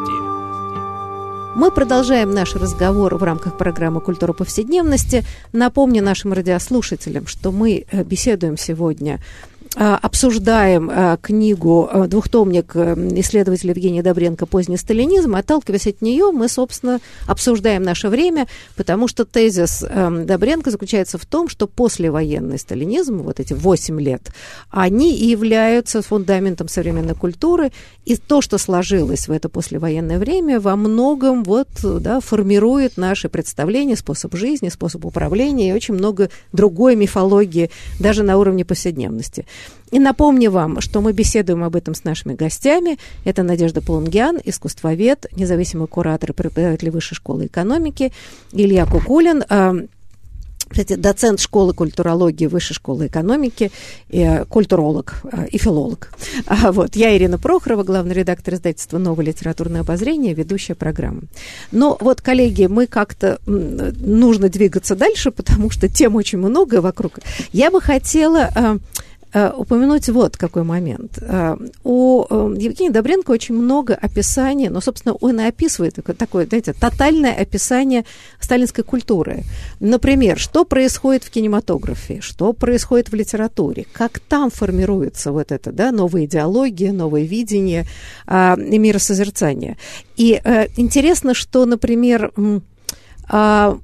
[1.56, 5.24] Мы продолжаем наш разговор в рамках программы «Культура повседневности».
[5.52, 9.20] Напомню нашим радиослушателям, что мы э, беседуем сегодня
[9.76, 15.36] обсуждаем а, книгу, а, двухтомник э, исследователя Евгения Добренко «Поздний сталинизм».
[15.36, 21.26] Отталкиваясь от нее, мы, собственно, обсуждаем наше время, потому что тезис эм, Добренко заключается в
[21.26, 24.32] том, что послевоенный сталинизм, вот эти восемь лет,
[24.70, 27.72] они являются фундаментом современной культуры,
[28.06, 33.96] и то, что сложилось в это послевоенное время, во многом вот, да, формирует наши представления,
[33.96, 39.46] способ жизни, способ управления и очень много другой мифологии, даже на уровне повседневности.
[39.92, 42.98] И напомню вам, что мы беседуем об этом с нашими гостями.
[43.26, 48.12] Это Надежда Полунгян, искусствовед, независимый куратор и преподаватель Высшей школы экономики,
[48.52, 49.76] Илья Кукулин, а,
[50.74, 53.72] кстати, доцент школы культурологии, высшей школы экономики,
[54.10, 56.12] и, э, культуролог э, и филолог.
[56.48, 56.96] А, вот.
[56.96, 61.24] Я Ирина Прохорова, главный редактор издательства «Новое литературное обозрение», ведущая программы.
[61.72, 67.20] Но вот, коллеги, мы как-то нужно двигаться дальше, потому что тем очень много вокруг.
[67.52, 68.78] Я бы хотела Э,
[69.56, 71.18] упомянуть вот какой момент.
[71.22, 76.74] Э, у э, Евгения Добренко очень много описаний, но, собственно, он и описывает такое, знаете,
[76.74, 78.06] тотальное описание
[78.40, 79.44] сталинской культуры.
[79.80, 85.92] Например, что происходит в кинематографе, что происходит в литературе, как там формируется вот это, да,
[85.92, 87.86] новая идеология, новое видение
[88.28, 89.78] а, и миросозерцание.
[90.16, 90.34] И
[90.78, 92.32] интересно, что, например,
[93.30, 93.78] а, Э,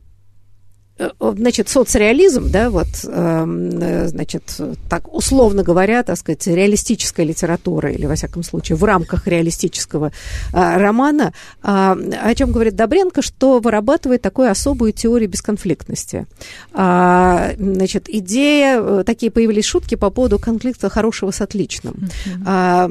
[1.20, 4.60] значит, соцреализм, да, вот, эм, э, значит,
[4.90, 10.12] так условно говоря, так сказать, реалистическая литература, или, во всяком случае, в рамках реалистического
[10.54, 11.34] э, романа,
[11.64, 16.28] э, о чем говорит Добренко, что вырабатывает такую особую теорию бесконфликтности.
[16.74, 22.10] Э, значит, идея, э, такие появились шутки по поводу конфликта хорошего с отличным.
[22.46, 22.88] Э,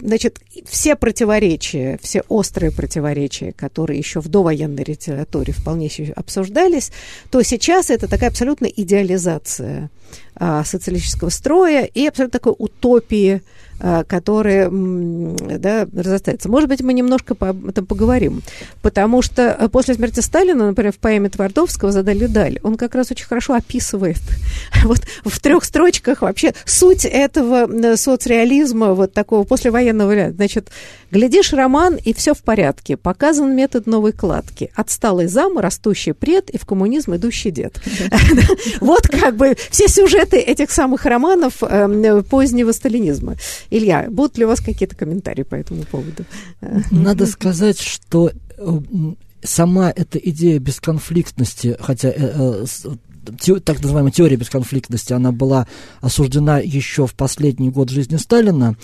[0.00, 6.92] значит, все противоречия, все острые противоречия, которые еще в довоенной литературе вполне еще обсуждались,
[7.30, 9.90] то сейчас это такая абсолютная идеализация
[10.38, 13.42] социалистического строя и абсолютно такой утопии
[13.82, 16.50] а, которые да, разрастаются.
[16.50, 18.42] Может быть, мы немножко об этом поговорим,
[18.82, 23.10] потому что э, после смерти Сталина, например, в поэме Твардовского «Задали даль», он как раз
[23.10, 24.20] очень хорошо описывает
[24.84, 30.36] вот в трех строчках вообще суть этого соцреализма, вот такого послевоенного варианта.
[30.36, 30.68] Значит,
[31.10, 32.98] глядишь роман, и все в порядке.
[32.98, 34.70] Показан метод новой кладки.
[34.76, 37.80] Отсталый зам, растущий пред и в коммунизм идущий дед.
[38.80, 43.36] Вот как бы все сюжеты этих самых романов эм, позднего сталинизма.
[43.70, 46.24] Илья, будут ли у вас какие-то комментарии по этому поводу?
[46.90, 48.78] Надо сказать, что э,
[49.42, 52.64] сама эта идея бесконфликтности, хотя э,
[53.46, 55.66] э, так называемая теория бесконфликтности, она была
[56.00, 58.76] осуждена еще в последний год жизни Сталина.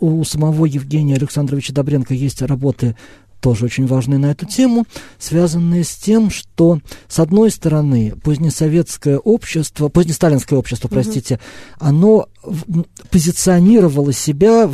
[0.00, 2.96] У самого Евгения Александровича Добренко есть работы
[3.40, 4.86] тоже очень важные на эту тему,
[5.18, 11.40] связанные с тем, что, с одной стороны, позднесоветское общество, позднесталинское общество, простите, mm
[11.78, 12.26] оно
[13.10, 14.68] позиционировало себя,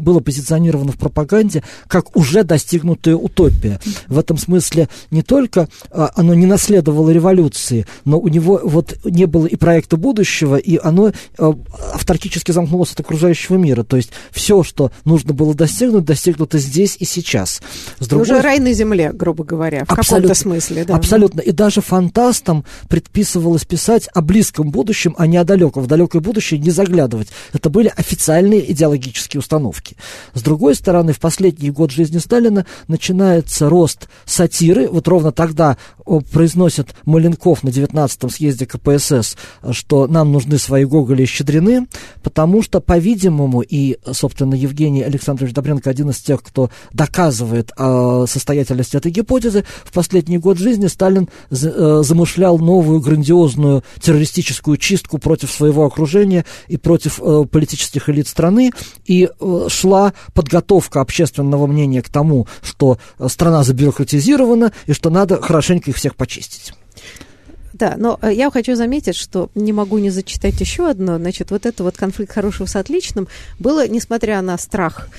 [0.00, 3.80] было позиционировано в пропаганде как уже достигнутая утопия.
[4.08, 9.26] В этом смысле не только а, оно не наследовало революции, но у него вот не
[9.26, 11.54] было и проекта будущего, и оно а,
[11.94, 13.82] авторитически замкнулось от окружающего мира.
[13.82, 17.62] То есть все, что нужно было достигнуть, достигнуто здесь и сейчас.
[17.98, 18.24] С другой...
[18.24, 20.84] Уже рай на земле, грубо говоря, в каком-то смысле.
[20.84, 20.96] Да.
[20.96, 21.40] Абсолютно.
[21.40, 25.82] И даже фантастам предписывалось писать о близком будущем, а не о далеком.
[25.82, 27.28] В далекое будущее не заглядывать заглядывать.
[27.52, 29.96] Это были официальные идеологические установки.
[30.34, 34.88] С другой стороны, в последний год жизни Сталина начинается рост сатиры.
[34.88, 35.76] Вот ровно тогда
[36.32, 39.36] произносит Маленков на 19-м съезде КПСС,
[39.72, 41.86] что нам нужны свои Гоголи и Щедрины,
[42.22, 48.94] потому что, по-видимому, и, собственно, Евгений Александрович Добренко один из тех, кто доказывает э, состоятельность
[48.94, 55.84] этой гипотезы, в последний год жизни Сталин э, замышлял новую грандиозную террористическую чистку против своего
[55.84, 58.70] окружения и против э, политических элит страны,
[59.06, 65.42] и э, шла подготовка общественного мнения к тому, что э, страна забюрократизирована и что надо
[65.42, 66.74] хорошенько их всех почистить.
[67.72, 71.18] Да, но я хочу заметить, что не могу не зачитать еще одно.
[71.18, 75.10] Значит, вот это вот конфликт хорошего с отличным было, несмотря на страх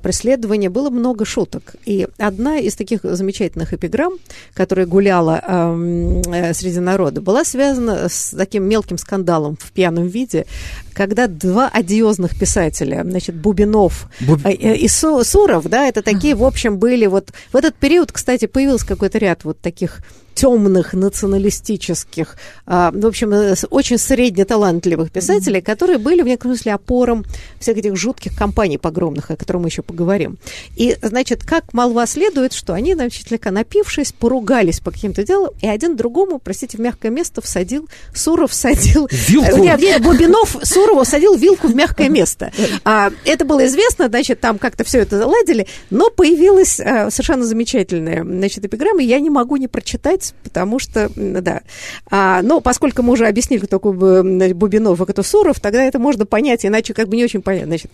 [0.00, 1.74] преследования, было много шуток.
[1.86, 4.12] И одна из таких замечательных эпиграмм,
[4.52, 10.46] которая гуляла эм, э, среди народа, была связана с таким мелким скандалом в пьяном виде,
[10.94, 14.40] когда два одиозных писателя, значит, Бубинов Буб...
[14.44, 17.30] э, и Су, Суров, да, это такие, в общем, были вот...
[17.52, 20.00] В этот период, кстати, появился какой-то ряд вот таких
[20.34, 27.24] темных националистических, а, в общем, э, очень среднеталантливых писателей, которые были в некотором смысле опором
[27.60, 30.38] всех этих жутких компаний погромных, о которых мы еще поговорим.
[30.76, 35.68] И, значит, как молва следует, что они, значит, слегка напившись, поругались по каким-то делам, и
[35.68, 39.08] один другому, простите, в мягкое место всадил, Суров всадил...
[39.10, 39.58] Вилку?
[39.58, 42.52] Нет, нет, Бубинов Сурову садил вилку в мягкое место.
[42.84, 48.22] А, это было известно, значит, там как-то все это заладили, но появилась а, совершенно замечательная,
[48.22, 51.62] значит, эпиграмма, я не могу не прочитать потому что, да.
[52.10, 56.26] А, но поскольку мы уже объяснили, кто такой Бубинов и кто Суров, тогда это можно
[56.26, 57.68] понять, иначе как бы не очень понятно.
[57.68, 57.90] Значит,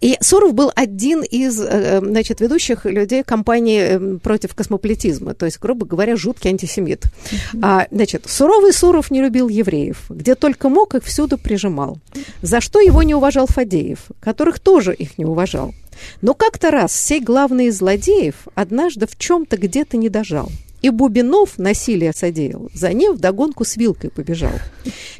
[0.00, 5.46] и Суров был один из, э, э, значит, ведущих людей кампании э, против космополитизма, то
[5.46, 7.04] есть, грубо говоря, жуткий антисемит.
[7.04, 7.60] Mm-hmm.
[7.62, 11.98] А, значит, суровый Суров не любил евреев, где только мог, их всюду прижимал.
[12.42, 15.74] За что его не уважал Фадеев, которых тоже их не уважал.
[16.22, 20.50] Но как-то раз сей главный из злодеев однажды в чем-то где-то не дожал.
[20.82, 22.70] И Бубинов насилие содеял.
[22.72, 24.52] За ним вдогонку с вилкой побежал.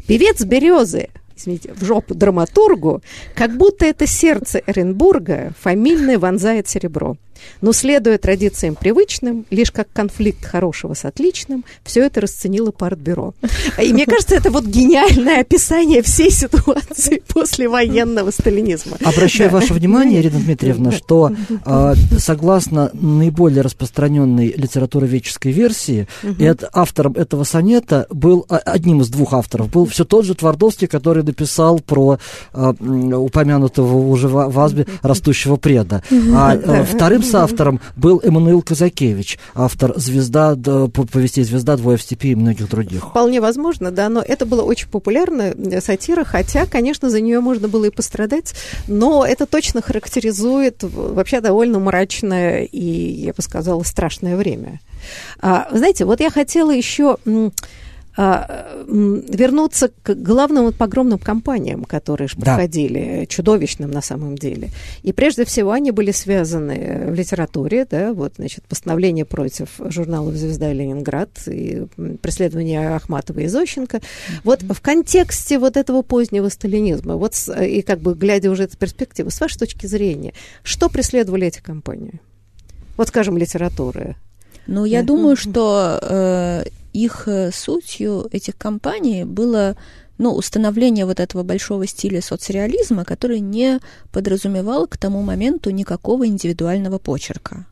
[0.07, 1.11] Певец «Березы»
[1.41, 3.03] извините, в жопу драматургу,
[3.35, 7.17] как будто это сердце Эренбурга фамильное вонзает серебро.
[7.61, 13.35] Но, следуя традициям привычным, лишь как конфликт хорошего с отличным, все это расценило партбюро.
[13.83, 18.97] И мне кажется, это вот гениальное описание всей ситуации после военного сталинизма.
[19.05, 19.59] Обращаю да.
[19.59, 21.33] ваше внимание, Ирина Дмитриевна, что
[21.65, 26.43] э, согласно наиболее распространенной литературоведческой версии, угу.
[26.43, 30.87] это, автором этого сонета был, а, одним из двух авторов, был все тот же Твардовский,
[30.87, 32.19] который написал про
[32.53, 36.03] э, упомянутого уже в Азбе растущего преда.
[36.35, 42.35] А э, вторым автором был Эммануил Казакевич, автор «Звезда», повести «Звезда», «Двое в степи» и
[42.35, 43.09] многих других.
[43.11, 47.69] Вполне возможно, да, но это была очень популярная э, сатира, хотя, конечно, за нее можно
[47.69, 48.55] было и пострадать,
[48.89, 54.81] но это точно характеризует вообще довольно мрачное и, я бы сказала, страшное время.
[55.41, 57.19] А, знаете, вот я хотела еще
[58.17, 63.27] вернуться к главным погромным кампаниям, которые же проходили, да.
[63.27, 64.71] чудовищным на самом деле.
[65.03, 70.73] И прежде всего они были связаны в литературе, да, вот, значит, постановление против журналов «Звезда»
[70.73, 71.87] и «Ленинград», и
[72.21, 73.99] преследование Ахматова и Зощенко.
[73.99, 74.41] Mm-hmm.
[74.45, 79.31] Вот в контексте вот этого позднего сталинизма, вот, и как бы глядя уже с перспективы,
[79.31, 82.21] с вашей точки зрения, что преследовали эти кампании?
[82.97, 84.17] Вот, скажем, литературы.
[84.67, 89.77] Ну, я думаю, что э, их э, сутью этих компаний было
[90.19, 93.81] ну, установление вот этого большого стиля соцреализма, который не
[94.13, 97.67] подразумевал к тому моменту никакого индивидуального почерка.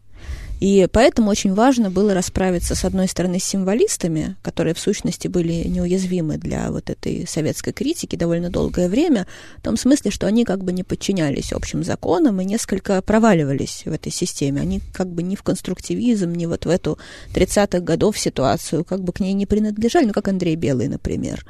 [0.60, 5.68] И поэтому очень важно было расправиться, с одной стороны, с символистами, которые в сущности были
[5.68, 9.26] неуязвимы для вот этой советской критики довольно долгое время,
[9.58, 13.92] в том смысле, что они как бы не подчинялись общим законам и несколько проваливались в
[13.92, 14.60] этой системе.
[14.60, 16.98] Они как бы ни в конструктивизм, ни вот в эту
[17.34, 21.44] 30-х годов ситуацию как бы к ней не принадлежали, ну, как Андрей Белый, например,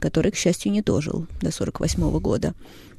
[0.00, 2.54] который, к счастью, не дожил до 48 -го года.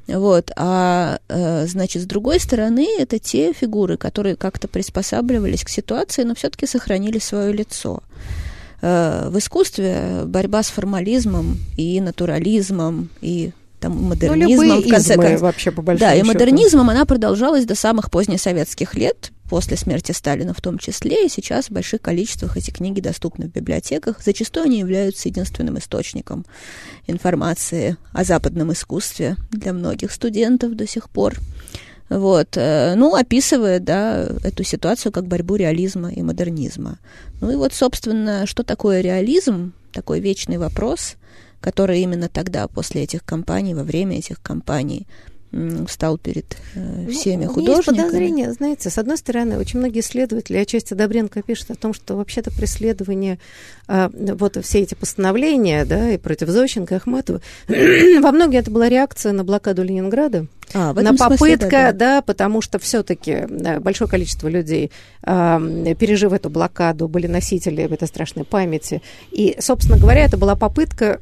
[0.08, 0.52] Вот.
[0.56, 6.36] А, э, значит, с другой стороны, это те фигуры, которые как-то приспосабливались к ситуации, но
[6.36, 8.04] все-таки сохранили свое лицо.
[8.82, 13.52] Э, в искусстве борьба с формализмом и натурализмом, и
[13.84, 15.42] там, модернизмом, ну, в конце концов.
[15.42, 20.62] вообще, по Да, и модернизмом она продолжалась до самых позднесоветских лет, после смерти Сталина в
[20.62, 24.22] том числе, и сейчас в больших количествах эти книги доступны в библиотеках.
[24.24, 26.46] Зачастую они являются единственным источником
[27.08, 31.36] информации о западном искусстве для многих студентов до сих пор.
[32.10, 32.58] Вот.
[32.58, 37.00] Э, ну, описывает, да, эту ситуацию как борьбу реализма и модернизма.
[37.42, 39.74] Ну и вот, собственно, что такое реализм?
[39.92, 41.16] Такой вечный вопрос–
[41.64, 45.08] который именно тогда, после этих кампаний, во время этих кампаний,
[45.88, 47.96] стал перед э, ну, всеми ну, художниками.
[47.96, 52.16] Есть подозрение, знаете, с одной стороны, очень многие исследователи, отчасти Добренко пишет о том, что
[52.16, 53.40] вообще-то преследование,
[53.88, 58.90] э, вот все эти постановления, да, и против Зощенко, и Ахматова, во многом это была
[58.90, 61.92] реакция на блокаду Ленинграда, а, на попытка, смысле, да, да.
[61.92, 63.46] да, потому что все-таки
[63.80, 64.92] большое количество людей,
[65.24, 69.02] э, пережив эту блокаду, были носители этой страшной памяти.
[69.32, 71.20] И, собственно говоря, это была попытка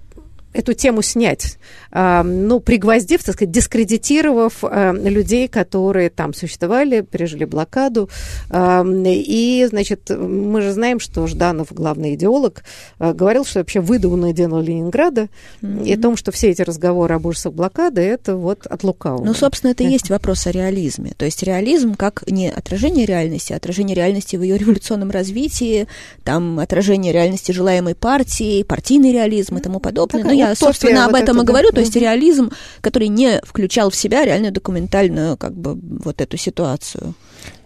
[0.54, 1.58] эту тему снять,
[1.92, 8.10] э, ну, пригвоздив, так сказать, дискредитировав э, людей, которые там существовали, пережили блокаду.
[8.50, 12.64] Э, и, значит, мы же знаем, что Жданов, главный идеолог,
[13.00, 15.30] э, говорил, что вообще выдуманное дело Ленинграда,
[15.62, 15.86] mm-hmm.
[15.86, 19.24] и о том, что все эти разговоры об ужасах блокады, это вот от лукавого.
[19.24, 21.14] Ну, собственно, это и есть вопрос о реализме.
[21.18, 25.88] То есть реализм как не отражение реальности, а отражение реальности в ее революционном развитии,
[26.24, 30.24] там отражение реальности желаемой партии, партийный реализм и тому подобное.
[30.24, 31.76] Такая я, собственно, об этом вот и говорю, да.
[31.76, 37.14] то есть реализм, который не включал в себя реальную документальную, как бы, вот эту ситуацию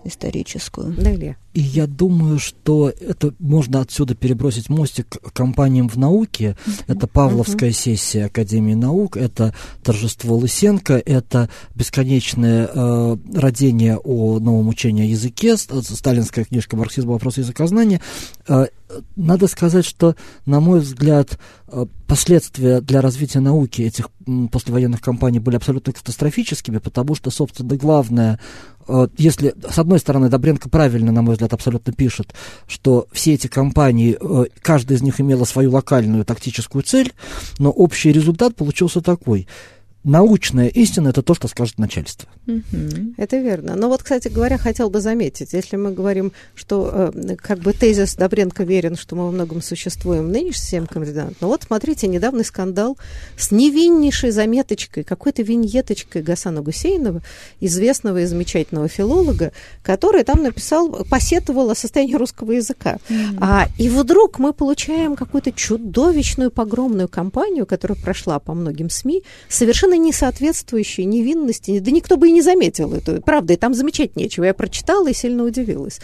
[0.05, 0.93] историческую.
[0.93, 1.37] Далее.
[1.53, 6.55] И я думаю, что это можно отсюда перебросить мостик к компаниям в науке.
[6.87, 7.73] Это Павловская uh-huh.
[7.73, 9.53] сессия Академии наук, это
[9.83, 17.09] торжество Лысенко, это бесконечное э, родение о новом учении о языке, сталинская книжка «Марксизм.
[17.09, 18.01] Вопрос языкознания».
[18.47, 18.67] Э,
[19.15, 20.15] надо сказать, что,
[20.45, 24.09] на мой взгляд, э, последствия для развития науки этих
[24.51, 28.39] послевоенных кампаний были абсолютно катастрофическими, потому что, собственно, главное
[28.87, 32.33] Э, если, с одной стороны, Добренко правильно, на мой взгляд, абсолютно пишет,
[32.67, 37.13] что все эти компании, э, каждая из них имела свою локальную тактическую цель,
[37.57, 39.47] но общий результат получился такой–
[40.05, 42.29] научная истина– это то, что скажет начальство.
[42.47, 43.15] Угу.
[43.17, 43.75] Это верно.
[43.75, 48.15] Но вот, кстати говоря, хотел бы заметить, если мы говорим, что э, как бы тезис
[48.15, 52.97] Добренко верен, что мы во многом существуем нынешним всем кандидатам, но вот смотрите, недавний скандал
[53.37, 57.21] с невиннейшей заметочкой, какой-то виньеточкой Гасана Гусейнова,
[57.59, 59.51] известного и замечательного филолога,
[59.83, 62.97] который там написал, посетовал о состоянии русского языка.
[63.09, 63.37] Mm-hmm.
[63.41, 69.94] А, и вдруг мы получаем какую-то чудовищную погромную кампанию, которая прошла по многим СМИ, совершенно
[69.95, 71.79] совершенно не соответствующие невинности.
[71.79, 73.21] Да никто бы и не заметил это.
[73.21, 74.45] Правда, и там замечать нечего.
[74.45, 75.99] Я прочитала и сильно удивилась.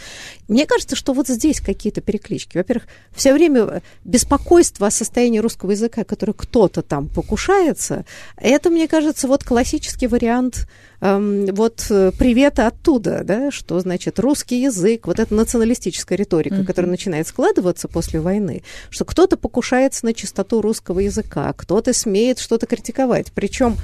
[0.48, 2.56] Мне кажется, что вот здесь какие-то переклички.
[2.56, 8.04] Во-первых, все время беспокойство о состоянии русского языка, который кто-то там покушается,
[8.36, 10.66] это, мне кажется, вот классический вариант
[11.02, 16.64] вот э, привета оттуда, да, что значит русский язык, вот эта националистическая риторика, mm-hmm.
[16.64, 22.66] которая начинает складываться после войны, что кто-то покушается на чистоту русского языка, кто-то смеет что-то
[22.66, 23.32] критиковать.
[23.32, 23.76] Причем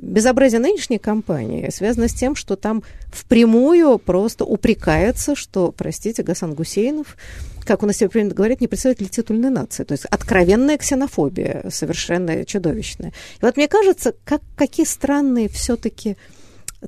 [0.00, 7.18] Безобразие нынешней кампании связано с тем, что там впрямую просто упрекается, что, простите, Гасан Гусейнов,
[7.66, 9.84] как у нас себе принято говорить, не представитель титульной нации.
[9.84, 13.10] То есть откровенная ксенофобия, совершенно чудовищная.
[13.10, 16.16] И вот мне кажется, как, какие странные все-таки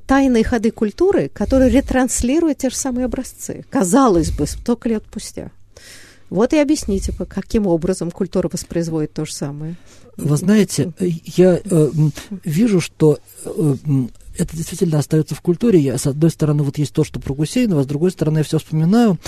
[0.05, 3.65] тайные ходы культуры, которые ретранслируют те же самые образцы.
[3.69, 5.51] Казалось бы, столько лет спустя.
[6.29, 9.75] Вот и объясните, каким образом культура воспроизводит то же самое.
[10.17, 11.91] Вы знаете, я э,
[12.43, 13.75] вижу, что э,
[14.37, 15.79] это действительно остается в культуре.
[15.79, 18.57] Я, с одной стороны, вот есть то, что про Гусейнова, с другой стороны, я все
[18.57, 19.19] вспоминаю.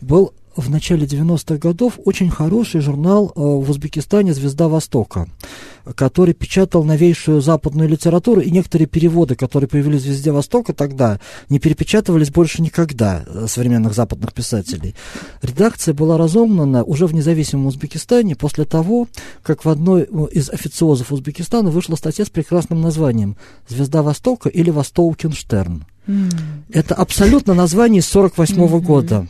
[0.00, 5.28] Был в начале 90-х годов очень хороший журнал э, в Узбекистане «Звезда Востока»,
[5.94, 11.60] который печатал новейшую западную литературу, и некоторые переводы, которые появились в «Звезде Востока» тогда, не
[11.60, 14.94] перепечатывались больше никогда э, современных западных писателей.
[15.42, 19.06] Редакция была разогнана уже в независимом Узбекистане после того,
[19.42, 23.36] как в одной э, из официозов Узбекистана вышла статья с прекрасным названием
[23.68, 25.84] «Звезда Востока» или «Востокенштерн».
[26.08, 26.32] Mm.
[26.72, 28.80] Это абсолютно название из 48 -го mm-hmm.
[28.80, 29.26] года.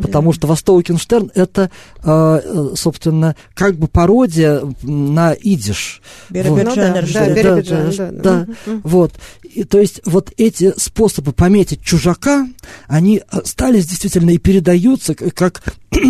[0.00, 1.70] Потому что Востокенштерн это,
[2.02, 6.02] а, э, собственно, как бы пародия на идиш.
[6.30, 7.12] Биробиджан, вот.
[7.12, 8.46] да, да, да, да, да, да.
[8.82, 9.12] Вот.
[9.42, 12.46] И, то есть вот эти способы пометить чужака,
[12.86, 15.62] они э, стали действительно и передаются как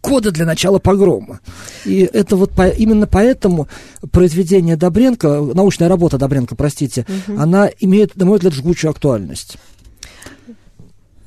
[0.00, 1.40] коды для начала погрома.
[1.84, 3.68] И это вот по, именно поэтому
[4.10, 7.40] произведение Добренко, научная работа Добренко, простите, угу.
[7.40, 9.58] она имеет, на мой взгляд, жгучую актуальность.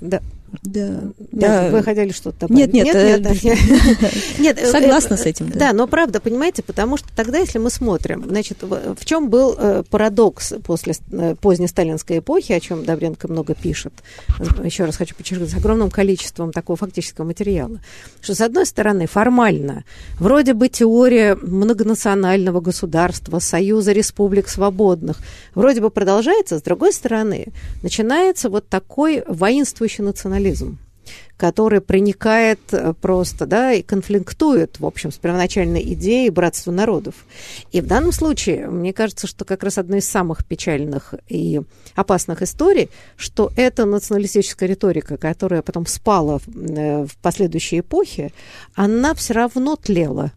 [0.02, 0.22] Да,
[0.64, 1.02] да.
[1.32, 1.70] да.
[1.70, 2.74] Вы хотели что-то добавить?
[2.74, 2.96] Нет, нет.
[2.96, 3.60] Нет, нет,
[4.40, 4.58] нет.
[4.60, 5.50] Э, Согласна с этим.
[5.50, 5.74] Да.
[5.74, 10.54] но правда, понимаете, потому что тогда, если мы смотрим, значит, в чем был э, парадокс
[10.64, 13.94] после э, поздней сталинской эпохи, о чем Добренко много пишет,
[14.64, 17.80] еще раз хочу подчеркнуть, с огромным количеством такого фактического материала,
[18.22, 19.84] что, с одной стороны, формально,
[20.20, 25.18] вроде бы теория многонационального государства, союза республик свободных,
[25.54, 27.48] вроде бы продолжается, с другой стороны,
[27.84, 30.80] начинается вот такой воинствующий национализм национализм
[31.38, 37.14] который проникает э, просто, да, и конфликтует, в общем, с первоначальной идеей братства народов.
[37.74, 41.62] И в данном случае, мне кажется, что как раз одна из самых печальных и
[41.94, 48.32] опасных историй, что эта националистическая риторика, которая потом спала в, э, в последующей эпохе,
[48.74, 50.32] она все равно тлела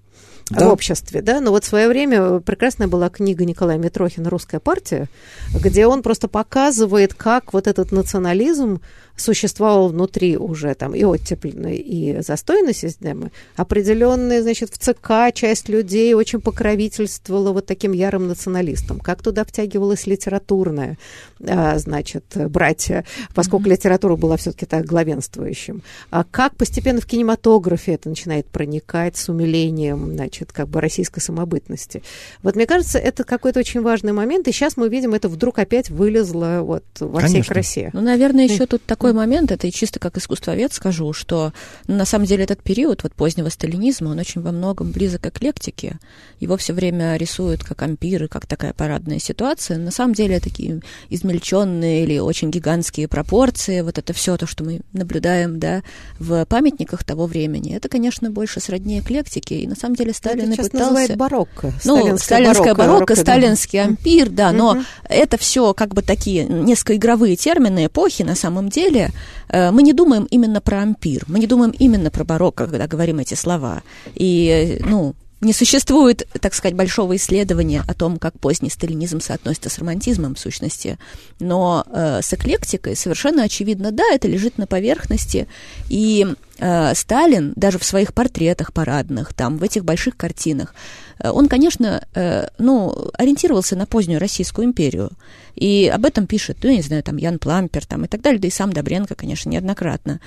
[0.50, 0.68] да.
[0.68, 5.08] в обществе, да, но вот в свое время прекрасная была книга Николая Митрохина «Русская партия»,
[5.54, 8.80] где он просто показывает, как вот этот национализм
[9.20, 16.14] существовал внутри уже там и оттепленной, и застойной системы, определенная, значит, в ЦК часть людей
[16.14, 19.00] очень покровительствовала вот таким ярым националистам.
[19.00, 20.98] Как туда втягивалась литературная,
[21.40, 23.04] а, значит, братья,
[23.34, 23.72] поскольку mm-hmm.
[23.72, 25.82] литература была все-таки так главенствующим.
[26.10, 32.02] А как постепенно в кинематографе это начинает проникать с умилением, значит, как бы российской самобытности.
[32.42, 35.90] Вот мне кажется, это какой-то очень важный момент, и сейчас мы видим, это вдруг опять
[35.90, 37.42] вылезло вот во Конечно.
[37.42, 37.90] всей красе.
[37.92, 41.52] Ну, наверное, еще тут такой такой момент, это и чисто как искусствовед скажу, что
[41.86, 45.26] ну, на самом деле этот период вот позднего сталинизма, он очень во многом близок к
[45.28, 45.98] эклектике.
[46.40, 49.78] Его все время рисуют как ампиры, как такая парадная ситуация.
[49.78, 54.80] На самом деле такие измельченные или очень гигантские пропорции, вот это все то, что мы
[54.92, 55.82] наблюдаем да,
[56.18, 59.60] в памятниках того времени, это, конечно, больше сродни эклектике.
[59.60, 61.16] И на самом деле Сталин это и пытался...
[61.16, 61.72] барокко.
[61.84, 67.36] Ну, сталинское барокко, барокко сталинский ампир, да, но это все как бы такие несколько игровые
[67.36, 69.12] термины эпохи на самом деле, деле
[69.48, 73.18] э, мы не думаем именно про ампир, мы не думаем именно про барокко, когда говорим
[73.18, 73.82] эти слова.
[74.14, 79.78] И, ну, не существует, так сказать, большого исследования о том, как поздний сталинизм соотносится с
[79.78, 80.98] романтизмом в сущности,
[81.38, 85.46] но э, с эклектикой совершенно очевидно, да, это лежит на поверхности,
[85.88, 90.74] и э, Сталин даже в своих портретах парадных, там, в этих больших картинах,
[91.18, 95.10] э, он, конечно, э, ну, ориентировался на позднюю Российскую империю,
[95.54, 98.40] и об этом пишет, ну, я не знаю, там, Ян Плампер, там, и так далее,
[98.40, 100.20] да и сам Добренко, конечно, неоднократно.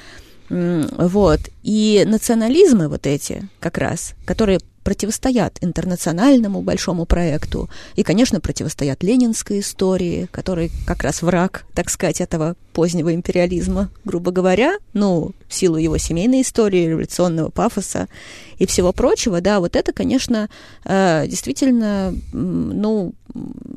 [0.50, 1.40] Вот.
[1.64, 7.70] И национализмы вот эти как раз, которые противостоят интернациональному большому проекту.
[7.96, 14.32] И, конечно, противостоят ленинской истории, который как раз враг, так сказать, этого позднего империализма, грубо
[14.32, 18.08] говоря, ну, в силу его семейной истории, революционного пафоса
[18.58, 20.50] и всего прочего, да, вот это, конечно,
[20.86, 23.14] э, действительно, ну,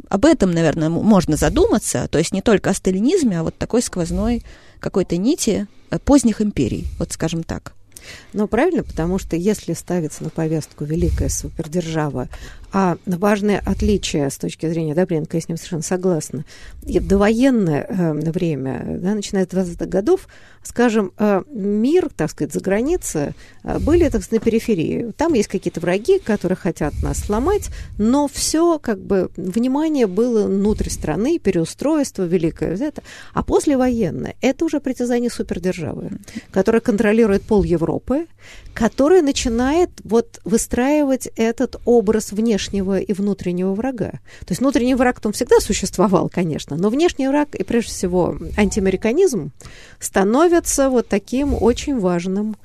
[0.09, 4.43] об этом, наверное, можно задуматься, то есть не только о сталинизме, а вот такой сквозной
[4.81, 7.75] какой-то нити э, поздних империй, вот скажем так.
[8.33, 12.29] Ну, правильно, потому что если ставится на повестку великая супердержава,
[12.77, 16.45] а важное отличие с точки зрения Добренко, я с ним совершенно согласна,
[16.85, 20.27] и довоенное э, время, да, начиная с 20-х годов,
[20.65, 23.29] скажем, э, мир, так сказать, за границей
[23.63, 25.13] э, были, так сказать, на периферии.
[25.17, 30.91] Там есть какие-то враги, которые хотят нас сломать, но все, как бы, внимание было внутрь
[30.91, 33.05] страны, переустройство великое, это.
[33.35, 36.11] А послевоенное, это уже притязание супердержавы,
[36.51, 37.94] которая контролирует пол Европы,
[38.75, 44.11] которая начинает вот выстраивать этот образ внешнего и внутреннего врага.
[44.41, 49.53] То есть внутренний враг он всегда существовал, конечно, но внешний враг и прежде всего антиамериканизм
[50.01, 52.57] становятся вот таким очень важным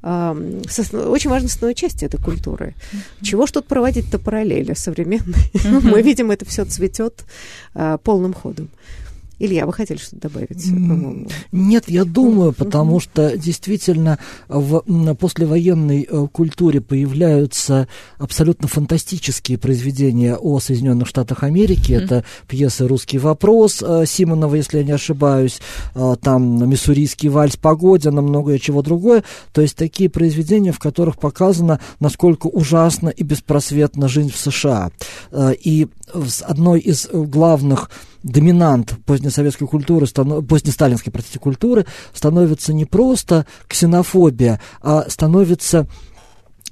[0.00, 2.74] очень важной основной частью этой культуры.
[2.76, 3.24] Mm-hmm.
[3.24, 5.50] Чего ж тут проводить-то параллели современные?
[5.54, 5.80] Mm-hmm.
[5.90, 7.24] Мы видим, это все цветет
[7.74, 8.68] а, полным ходом.
[9.40, 10.66] Илья, вы хотели что-то добавить?
[11.52, 14.18] Нет, я думаю, потому что действительно
[14.48, 14.82] в
[15.14, 17.86] послевоенной э, культуре появляются
[18.18, 21.92] абсолютно фантастические произведения о Соединенных Штатах Америки.
[21.92, 25.60] Это пьесы «Русский вопрос» э, Симонова, если я не ошибаюсь,
[25.94, 29.22] э, там «Миссурийский вальс Погодина», многое чего другое.
[29.52, 34.90] То есть такие произведения, в которых показано, насколько ужасно и беспросветна жизнь в США.
[35.32, 35.86] И
[36.42, 37.90] одной из главных
[38.22, 45.86] доминант позднесоветской культуры, позднесталинской, простите, культуры становится не просто ксенофобия, а становится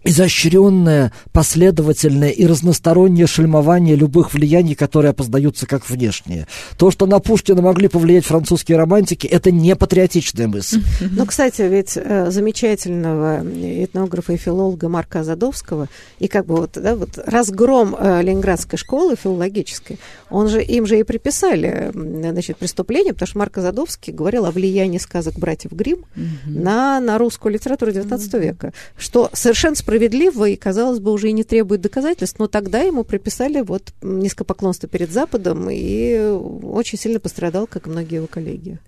[0.07, 6.46] изощренное, последовательное и разностороннее шельмование любых влияний, которые опоздаются как внешние.
[6.78, 10.82] То, что на Пушкина могли повлиять французские романтики, это не патриотичная мысль.
[11.00, 13.42] Ну, кстати, ведь э, замечательного
[13.84, 15.88] этнографа и филолога Марка Задовского
[16.18, 19.98] и как бы вот, да, вот разгром э, Ленинградской школы филологической,
[20.30, 24.98] он же, им же и приписали значит, преступление, потому что Марк Задовский говорил о влиянии
[24.98, 26.04] сказок братьев Грим
[26.46, 31.32] на, на русскую литературу XIX века, что совершенно справедливо справедливо и, казалось бы, уже и
[31.32, 36.18] не требует доказательств, но тогда ему приписали вот низкопоклонство перед Западом и
[36.62, 38.78] очень сильно пострадал, как и многие его коллеги.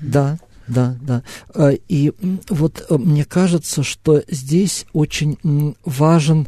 [0.00, 0.38] Да,
[0.68, 1.22] да, да.
[1.54, 2.12] А, и
[2.50, 5.38] вот э, мне кажется, что здесь очень
[5.84, 6.46] важен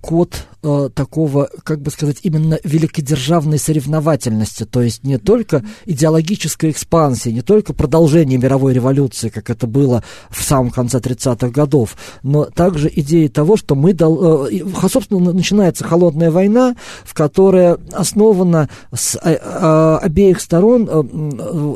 [0.00, 0.46] код
[0.94, 7.72] такого, как бы сказать, именно великодержавной соревновательности, то есть не только идеологической экспансии, не только
[7.72, 13.56] продолжение мировой революции, как это было в самом конце 30-х годов, но также идеи того,
[13.56, 14.48] что мы, дол...
[14.90, 20.84] собственно, начинается холодная война, в которой основана с обеих сторон,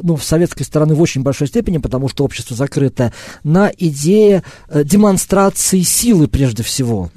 [0.03, 3.13] ну, с советской стороны в очень большой степени, потому что общество закрыто,
[3.45, 7.11] на идее демонстрации силы прежде всего.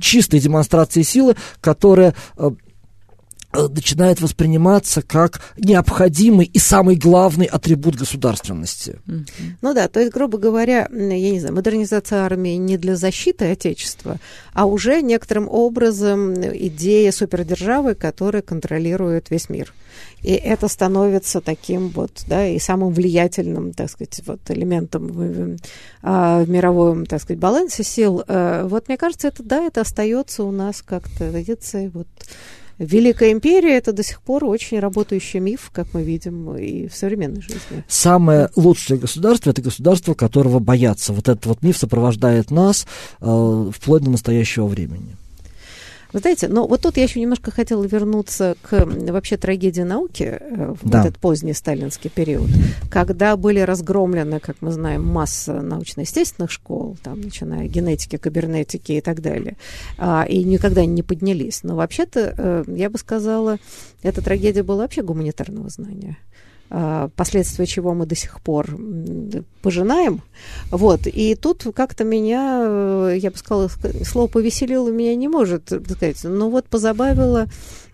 [0.00, 2.50] Чистой демонстрации силы, которая э,
[3.52, 9.00] начинает восприниматься как необходимый и самый главный атрибут государственности.
[9.62, 14.18] Ну да, то есть, грубо говоря, я не знаю, модернизация армии не для защиты Отечества,
[14.52, 19.72] а уже некоторым образом идея супердержавы, которая контролирует весь мир.
[20.22, 25.56] И это становится таким вот, да, и самым влиятельным, так сказать, вот элементом в,
[26.02, 28.24] а, в мировом, так сказать, балансе сил.
[28.26, 32.08] А, вот мне кажется, это, да, это остается у нас как-то традицией, вот,
[32.78, 37.40] Великая империя это до сих пор очень работающий миф, как мы видим и в современной
[37.40, 37.84] жизни.
[37.88, 41.12] Самое лучшее государство это государство, которого боятся.
[41.12, 42.86] Вот этот вот миф сопровождает нас
[43.20, 45.16] э, вплоть до настоящего времени.
[46.12, 50.74] Вы знаете, но вот тут я еще немножко хотела вернуться к вообще трагедии науки э,
[50.80, 51.00] в да.
[51.00, 52.48] этот поздний сталинский период,
[52.90, 59.20] когда были разгромлены, как мы знаем, масса научно-естественных школ, там, начиная генетики, кибернетики и так
[59.20, 59.56] далее,
[59.98, 61.62] а, и никогда не поднялись.
[61.62, 63.58] Но вообще-то, э, я бы сказала,
[64.02, 66.16] эта трагедия была вообще гуманитарного знания.
[66.70, 68.78] А, последствия чего мы до сих пор
[69.62, 70.22] пожинаем.
[70.70, 71.06] Вот.
[71.06, 73.70] И тут как-то меня, э, я бы сказала,
[74.04, 77.46] слово «повеселило» меня не может сказать, но вот позабавило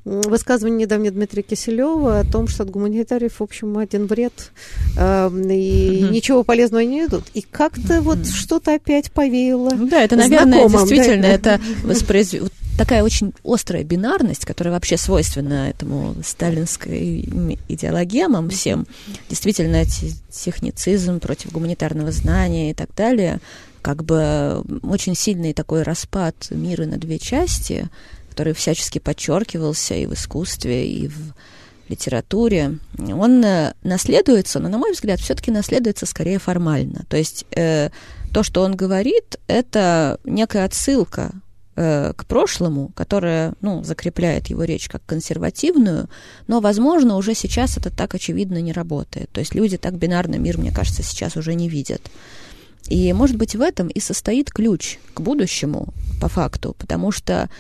[0.05, 4.51] высказывание недавно Дмитрия Киселева о том, что от гуманитариев, в общем, один вред,
[4.97, 7.25] э, и ничего полезного не идут.
[7.35, 9.71] И как-то вот что-то опять повеяло.
[9.71, 11.29] Ну да, это, наверное, знакомым, действительно, да?
[11.29, 12.35] это воспроиз
[12.77, 17.29] такая очень острая бинарность, которая вообще свойственна этому сталинской
[17.69, 18.87] идеологемам всем,
[19.29, 23.41] действительно техницизм против гуманитарного знания и так далее,
[23.81, 27.89] как бы очень сильный такой распад мира на две части,
[28.35, 31.35] который всячески подчеркивался и в искусстве, и в
[31.89, 37.05] литературе, он э, наследуется, но, на мой взгляд, все-таки наследуется скорее формально.
[37.09, 37.91] То есть э,
[38.33, 41.33] то, что он говорит, это некая отсылка
[41.77, 46.09] Э, к прошлому, которое ну, закрепляет его речь как консервативную,
[46.47, 49.29] но, возможно, уже сейчас это так очевидно не работает.
[49.33, 52.01] То есть люди так бинарный мир, мне кажется, сейчас уже не видят.
[52.87, 57.51] И, может быть, в этом и состоит ключ к будущему, по факту, потому что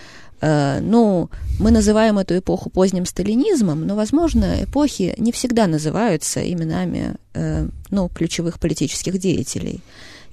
[0.81, 7.69] ну, мы называем эту эпоху поздним сталинизмом, но, возможно, эпохи не всегда называются именами э,
[7.91, 9.81] ну, ключевых политических деятелей.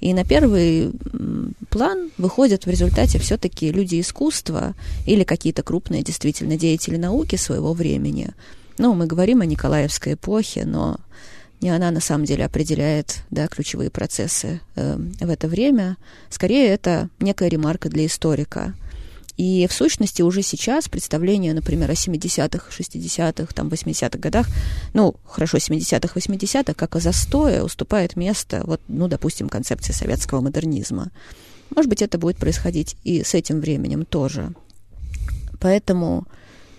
[0.00, 0.90] И на первый
[1.70, 4.74] план выходят в результате все-таки люди искусства
[5.06, 8.30] или какие-то крупные действительно деятели науки своего времени.
[8.78, 10.96] Ну, мы говорим о Николаевской эпохе, но
[11.60, 15.96] не она на самом деле определяет да, ключевые процессы э, в это время.
[16.28, 18.74] Скорее, это некая ремарка для историка.
[19.36, 24.46] И в сущности уже сейчас представление, например, о 70-х, 60-х, там, 80-х годах,
[24.92, 31.10] ну, хорошо, 70-х, 80-х, как о застое уступает место, вот, ну, допустим, концепции советского модернизма.
[31.74, 34.52] Может быть, это будет происходить и с этим временем тоже.
[35.60, 36.26] Поэтому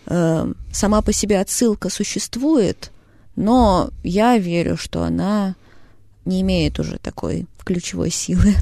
[0.06, 2.92] э, сама по себе отсылка существует,
[3.36, 5.56] но я верю, что она
[6.26, 8.54] не имеет уже такой ключевой силы.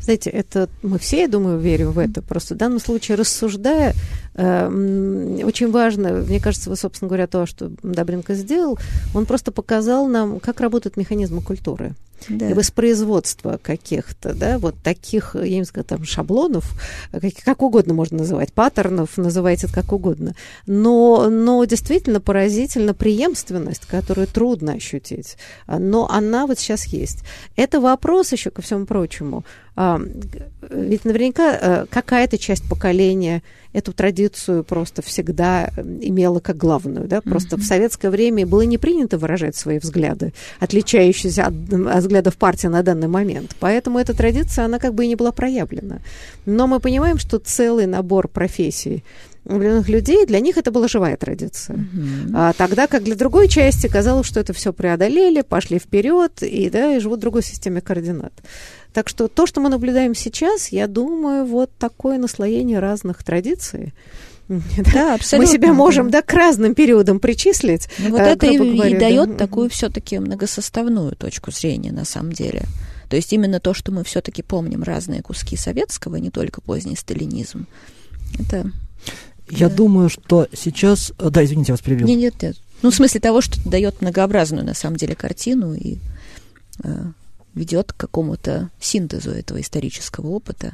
[0.00, 2.22] Знаете, это мы все, я думаю, верим в это.
[2.22, 3.94] Просто в данном случае, рассуждая,
[4.34, 8.78] э, очень важно, мне кажется, вы, собственно говоря, то, что Добренко сделал,
[9.14, 11.94] он просто показал нам, как работают механизмы культуры
[12.28, 12.50] да.
[12.50, 16.72] и воспроизводство каких-то, да, вот таких, я не знаю, там, шаблонов,
[17.12, 20.34] как, как угодно можно называть, паттернов, называйте это как угодно,
[20.66, 25.36] но, но действительно поразительна преемственность, которую трудно ощутить,
[25.66, 27.24] но она вот сейчас есть.
[27.56, 29.44] Это вопрос еще, ко всему прочему,
[29.78, 30.00] а,
[30.70, 33.42] ведь наверняка э, какая-то часть поколения
[33.74, 35.68] эту традицию просто всегда
[36.00, 37.06] имела как главную.
[37.06, 37.20] Да?
[37.20, 37.60] Просто mm-hmm.
[37.60, 42.82] в советское время было не принято выражать свои взгляды, отличающиеся от, от взглядов партии на
[42.82, 43.56] данный момент.
[43.60, 45.98] Поэтому эта традиция, она как бы и не была проявлена.
[46.46, 49.02] Но мы понимаем, что целый набор профессий
[49.46, 51.76] влюбленных людей, для них это была живая традиция.
[51.76, 52.30] Mm-hmm.
[52.34, 56.96] А, тогда как для другой части казалось, что это все преодолели, пошли вперед и, да,
[56.96, 58.32] и живут в другой системе координат.
[58.92, 63.92] Так что то, что мы наблюдаем сейчас, я думаю, вот такое наслоение разных традиций.
[64.48, 65.50] Да, абсолютно.
[65.50, 67.88] Мы себя можем да, к разным периодам причислить.
[67.98, 69.36] Ну, вот э, это и, говоря, и дает да.
[69.36, 72.62] такую все-таки многосоставную точку зрения, на самом деле.
[73.08, 77.66] То есть именно то, что мы все-таки помним разные куски советского, не только поздний сталинизм,
[78.38, 78.70] это...
[79.48, 79.76] Я да.
[79.76, 81.12] думаю, что сейчас...
[81.18, 82.06] Да, извините, я вас перебил.
[82.08, 82.56] Нет, нет, нет.
[82.82, 85.98] Ну, в смысле того, что дает многообразную, на самом деле, картину и
[86.82, 87.04] э,
[87.54, 90.72] ведет к какому-то синтезу этого исторического опыта.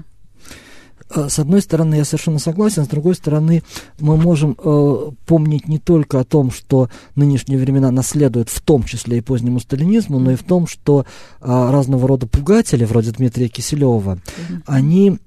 [1.15, 3.63] А, с одной стороны, я совершенно согласен, с другой стороны,
[4.01, 9.19] мы можем э, помнить не только о том, что нынешние времена наследуют в том числе
[9.19, 11.05] и позднему сталинизму, но и в том, что
[11.41, 14.63] э, разного рода пугатели, вроде Дмитрия Киселева, mm-hmm.
[14.67, 15.19] они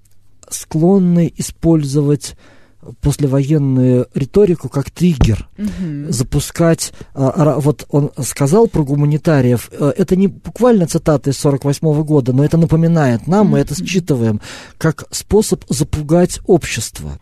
[0.50, 2.36] склонны использовать
[3.02, 6.10] послевоенную риторику как триггер, угу.
[6.12, 12.34] запускать, а, вот он сказал про гуманитариев, э, это не буквально цитата из 48 года,
[12.34, 14.42] но это напоминает нам, мы это считываем,
[14.78, 17.20] как способ запугать общество.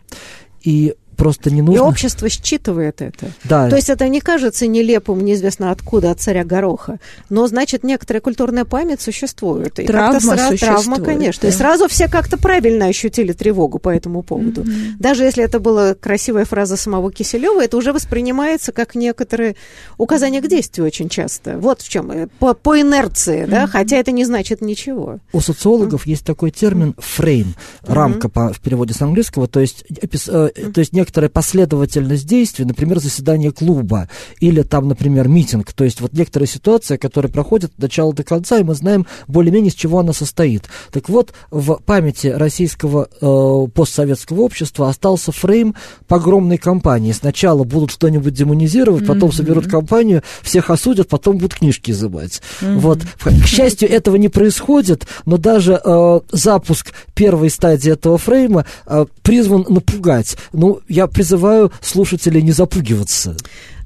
[0.62, 0.94] И
[1.24, 1.78] просто не нужно.
[1.78, 3.30] И общество считывает это.
[3.44, 3.70] Да.
[3.70, 6.98] То есть это не кажется нелепым, неизвестно откуда, от царя Гороха.
[7.30, 9.78] Но, значит, некоторая культурная память существует.
[9.78, 11.40] И травма сразу, Травма, конечно.
[11.40, 11.48] Да.
[11.48, 14.64] И сразу все как-то правильно ощутили тревогу по этому поводу.
[14.64, 14.96] Mm-hmm.
[14.98, 19.56] Даже если это была красивая фраза самого Киселева, это уже воспринимается как некоторые
[19.96, 21.56] указания к действию очень часто.
[21.56, 22.10] Вот в чем.
[22.10, 23.50] Э, по, по инерции, mm-hmm.
[23.50, 25.20] да, хотя это не значит ничего.
[25.32, 26.10] У социологов mm-hmm.
[26.10, 28.30] есть такой термин фрейм, рамка mm-hmm.
[28.30, 33.52] по, в переводе с английского, то есть, э, то есть некоторая последовательность действий, например, заседание
[33.52, 34.08] клуба
[34.40, 35.72] или там, например, митинг.
[35.72, 39.70] То есть вот некоторая ситуация, которая проходит от начала до конца, и мы знаем более-менее,
[39.70, 40.64] из чего она состоит.
[40.90, 45.76] Так вот, в памяти российского э, постсоветского общества остался фрейм
[46.08, 47.12] погромной кампании.
[47.12, 49.36] Сначала будут что-нибудь демонизировать, потом mm-hmm.
[49.36, 52.42] соберут компанию, всех осудят, потом будут книжки изымать.
[52.60, 52.78] Mm-hmm.
[52.78, 52.98] Вот.
[53.22, 59.64] К счастью, этого не происходит, но даже э, запуск первой стадии этого фрейма э, призван
[59.68, 60.36] напугать.
[60.52, 63.36] Ну, я призываю слушателей не запугиваться.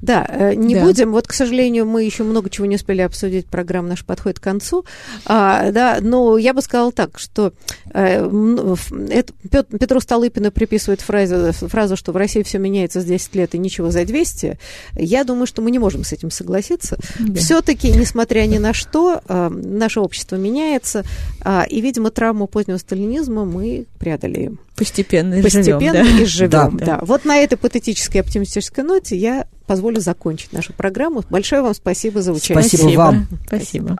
[0.01, 0.83] Да, э, не да.
[0.83, 1.11] будем.
[1.11, 3.47] Вот, к сожалению, мы еще много чего не успели обсудить.
[3.47, 4.85] Программа наша подходит к концу.
[5.25, 7.53] А, да, но я бы сказала так, что
[7.93, 8.79] э,
[9.09, 13.57] это, Петру Столыпину приписывает фразу, фразу, что в России все меняется за 10 лет и
[13.57, 14.57] ничего за 200.
[14.95, 16.97] Я думаю, что мы не можем с этим согласиться.
[17.19, 17.39] Да.
[17.39, 21.03] Все-таки, несмотря ни на что, э, наше общество меняется.
[21.43, 24.59] Э, и, видимо, травму позднего сталинизма мы преодолеем.
[24.75, 26.23] Постепенно и Постепенно живем, да?
[26.23, 26.85] и живем, да.
[26.85, 26.99] да.
[27.03, 31.23] Вот на этой патетической оптимистической ноте я позволю закончить нашу программу.
[31.29, 32.59] Большое вам спасибо за участие.
[32.59, 32.99] Спасибо, спасибо.
[32.99, 33.27] вам.
[33.45, 33.97] Спасибо.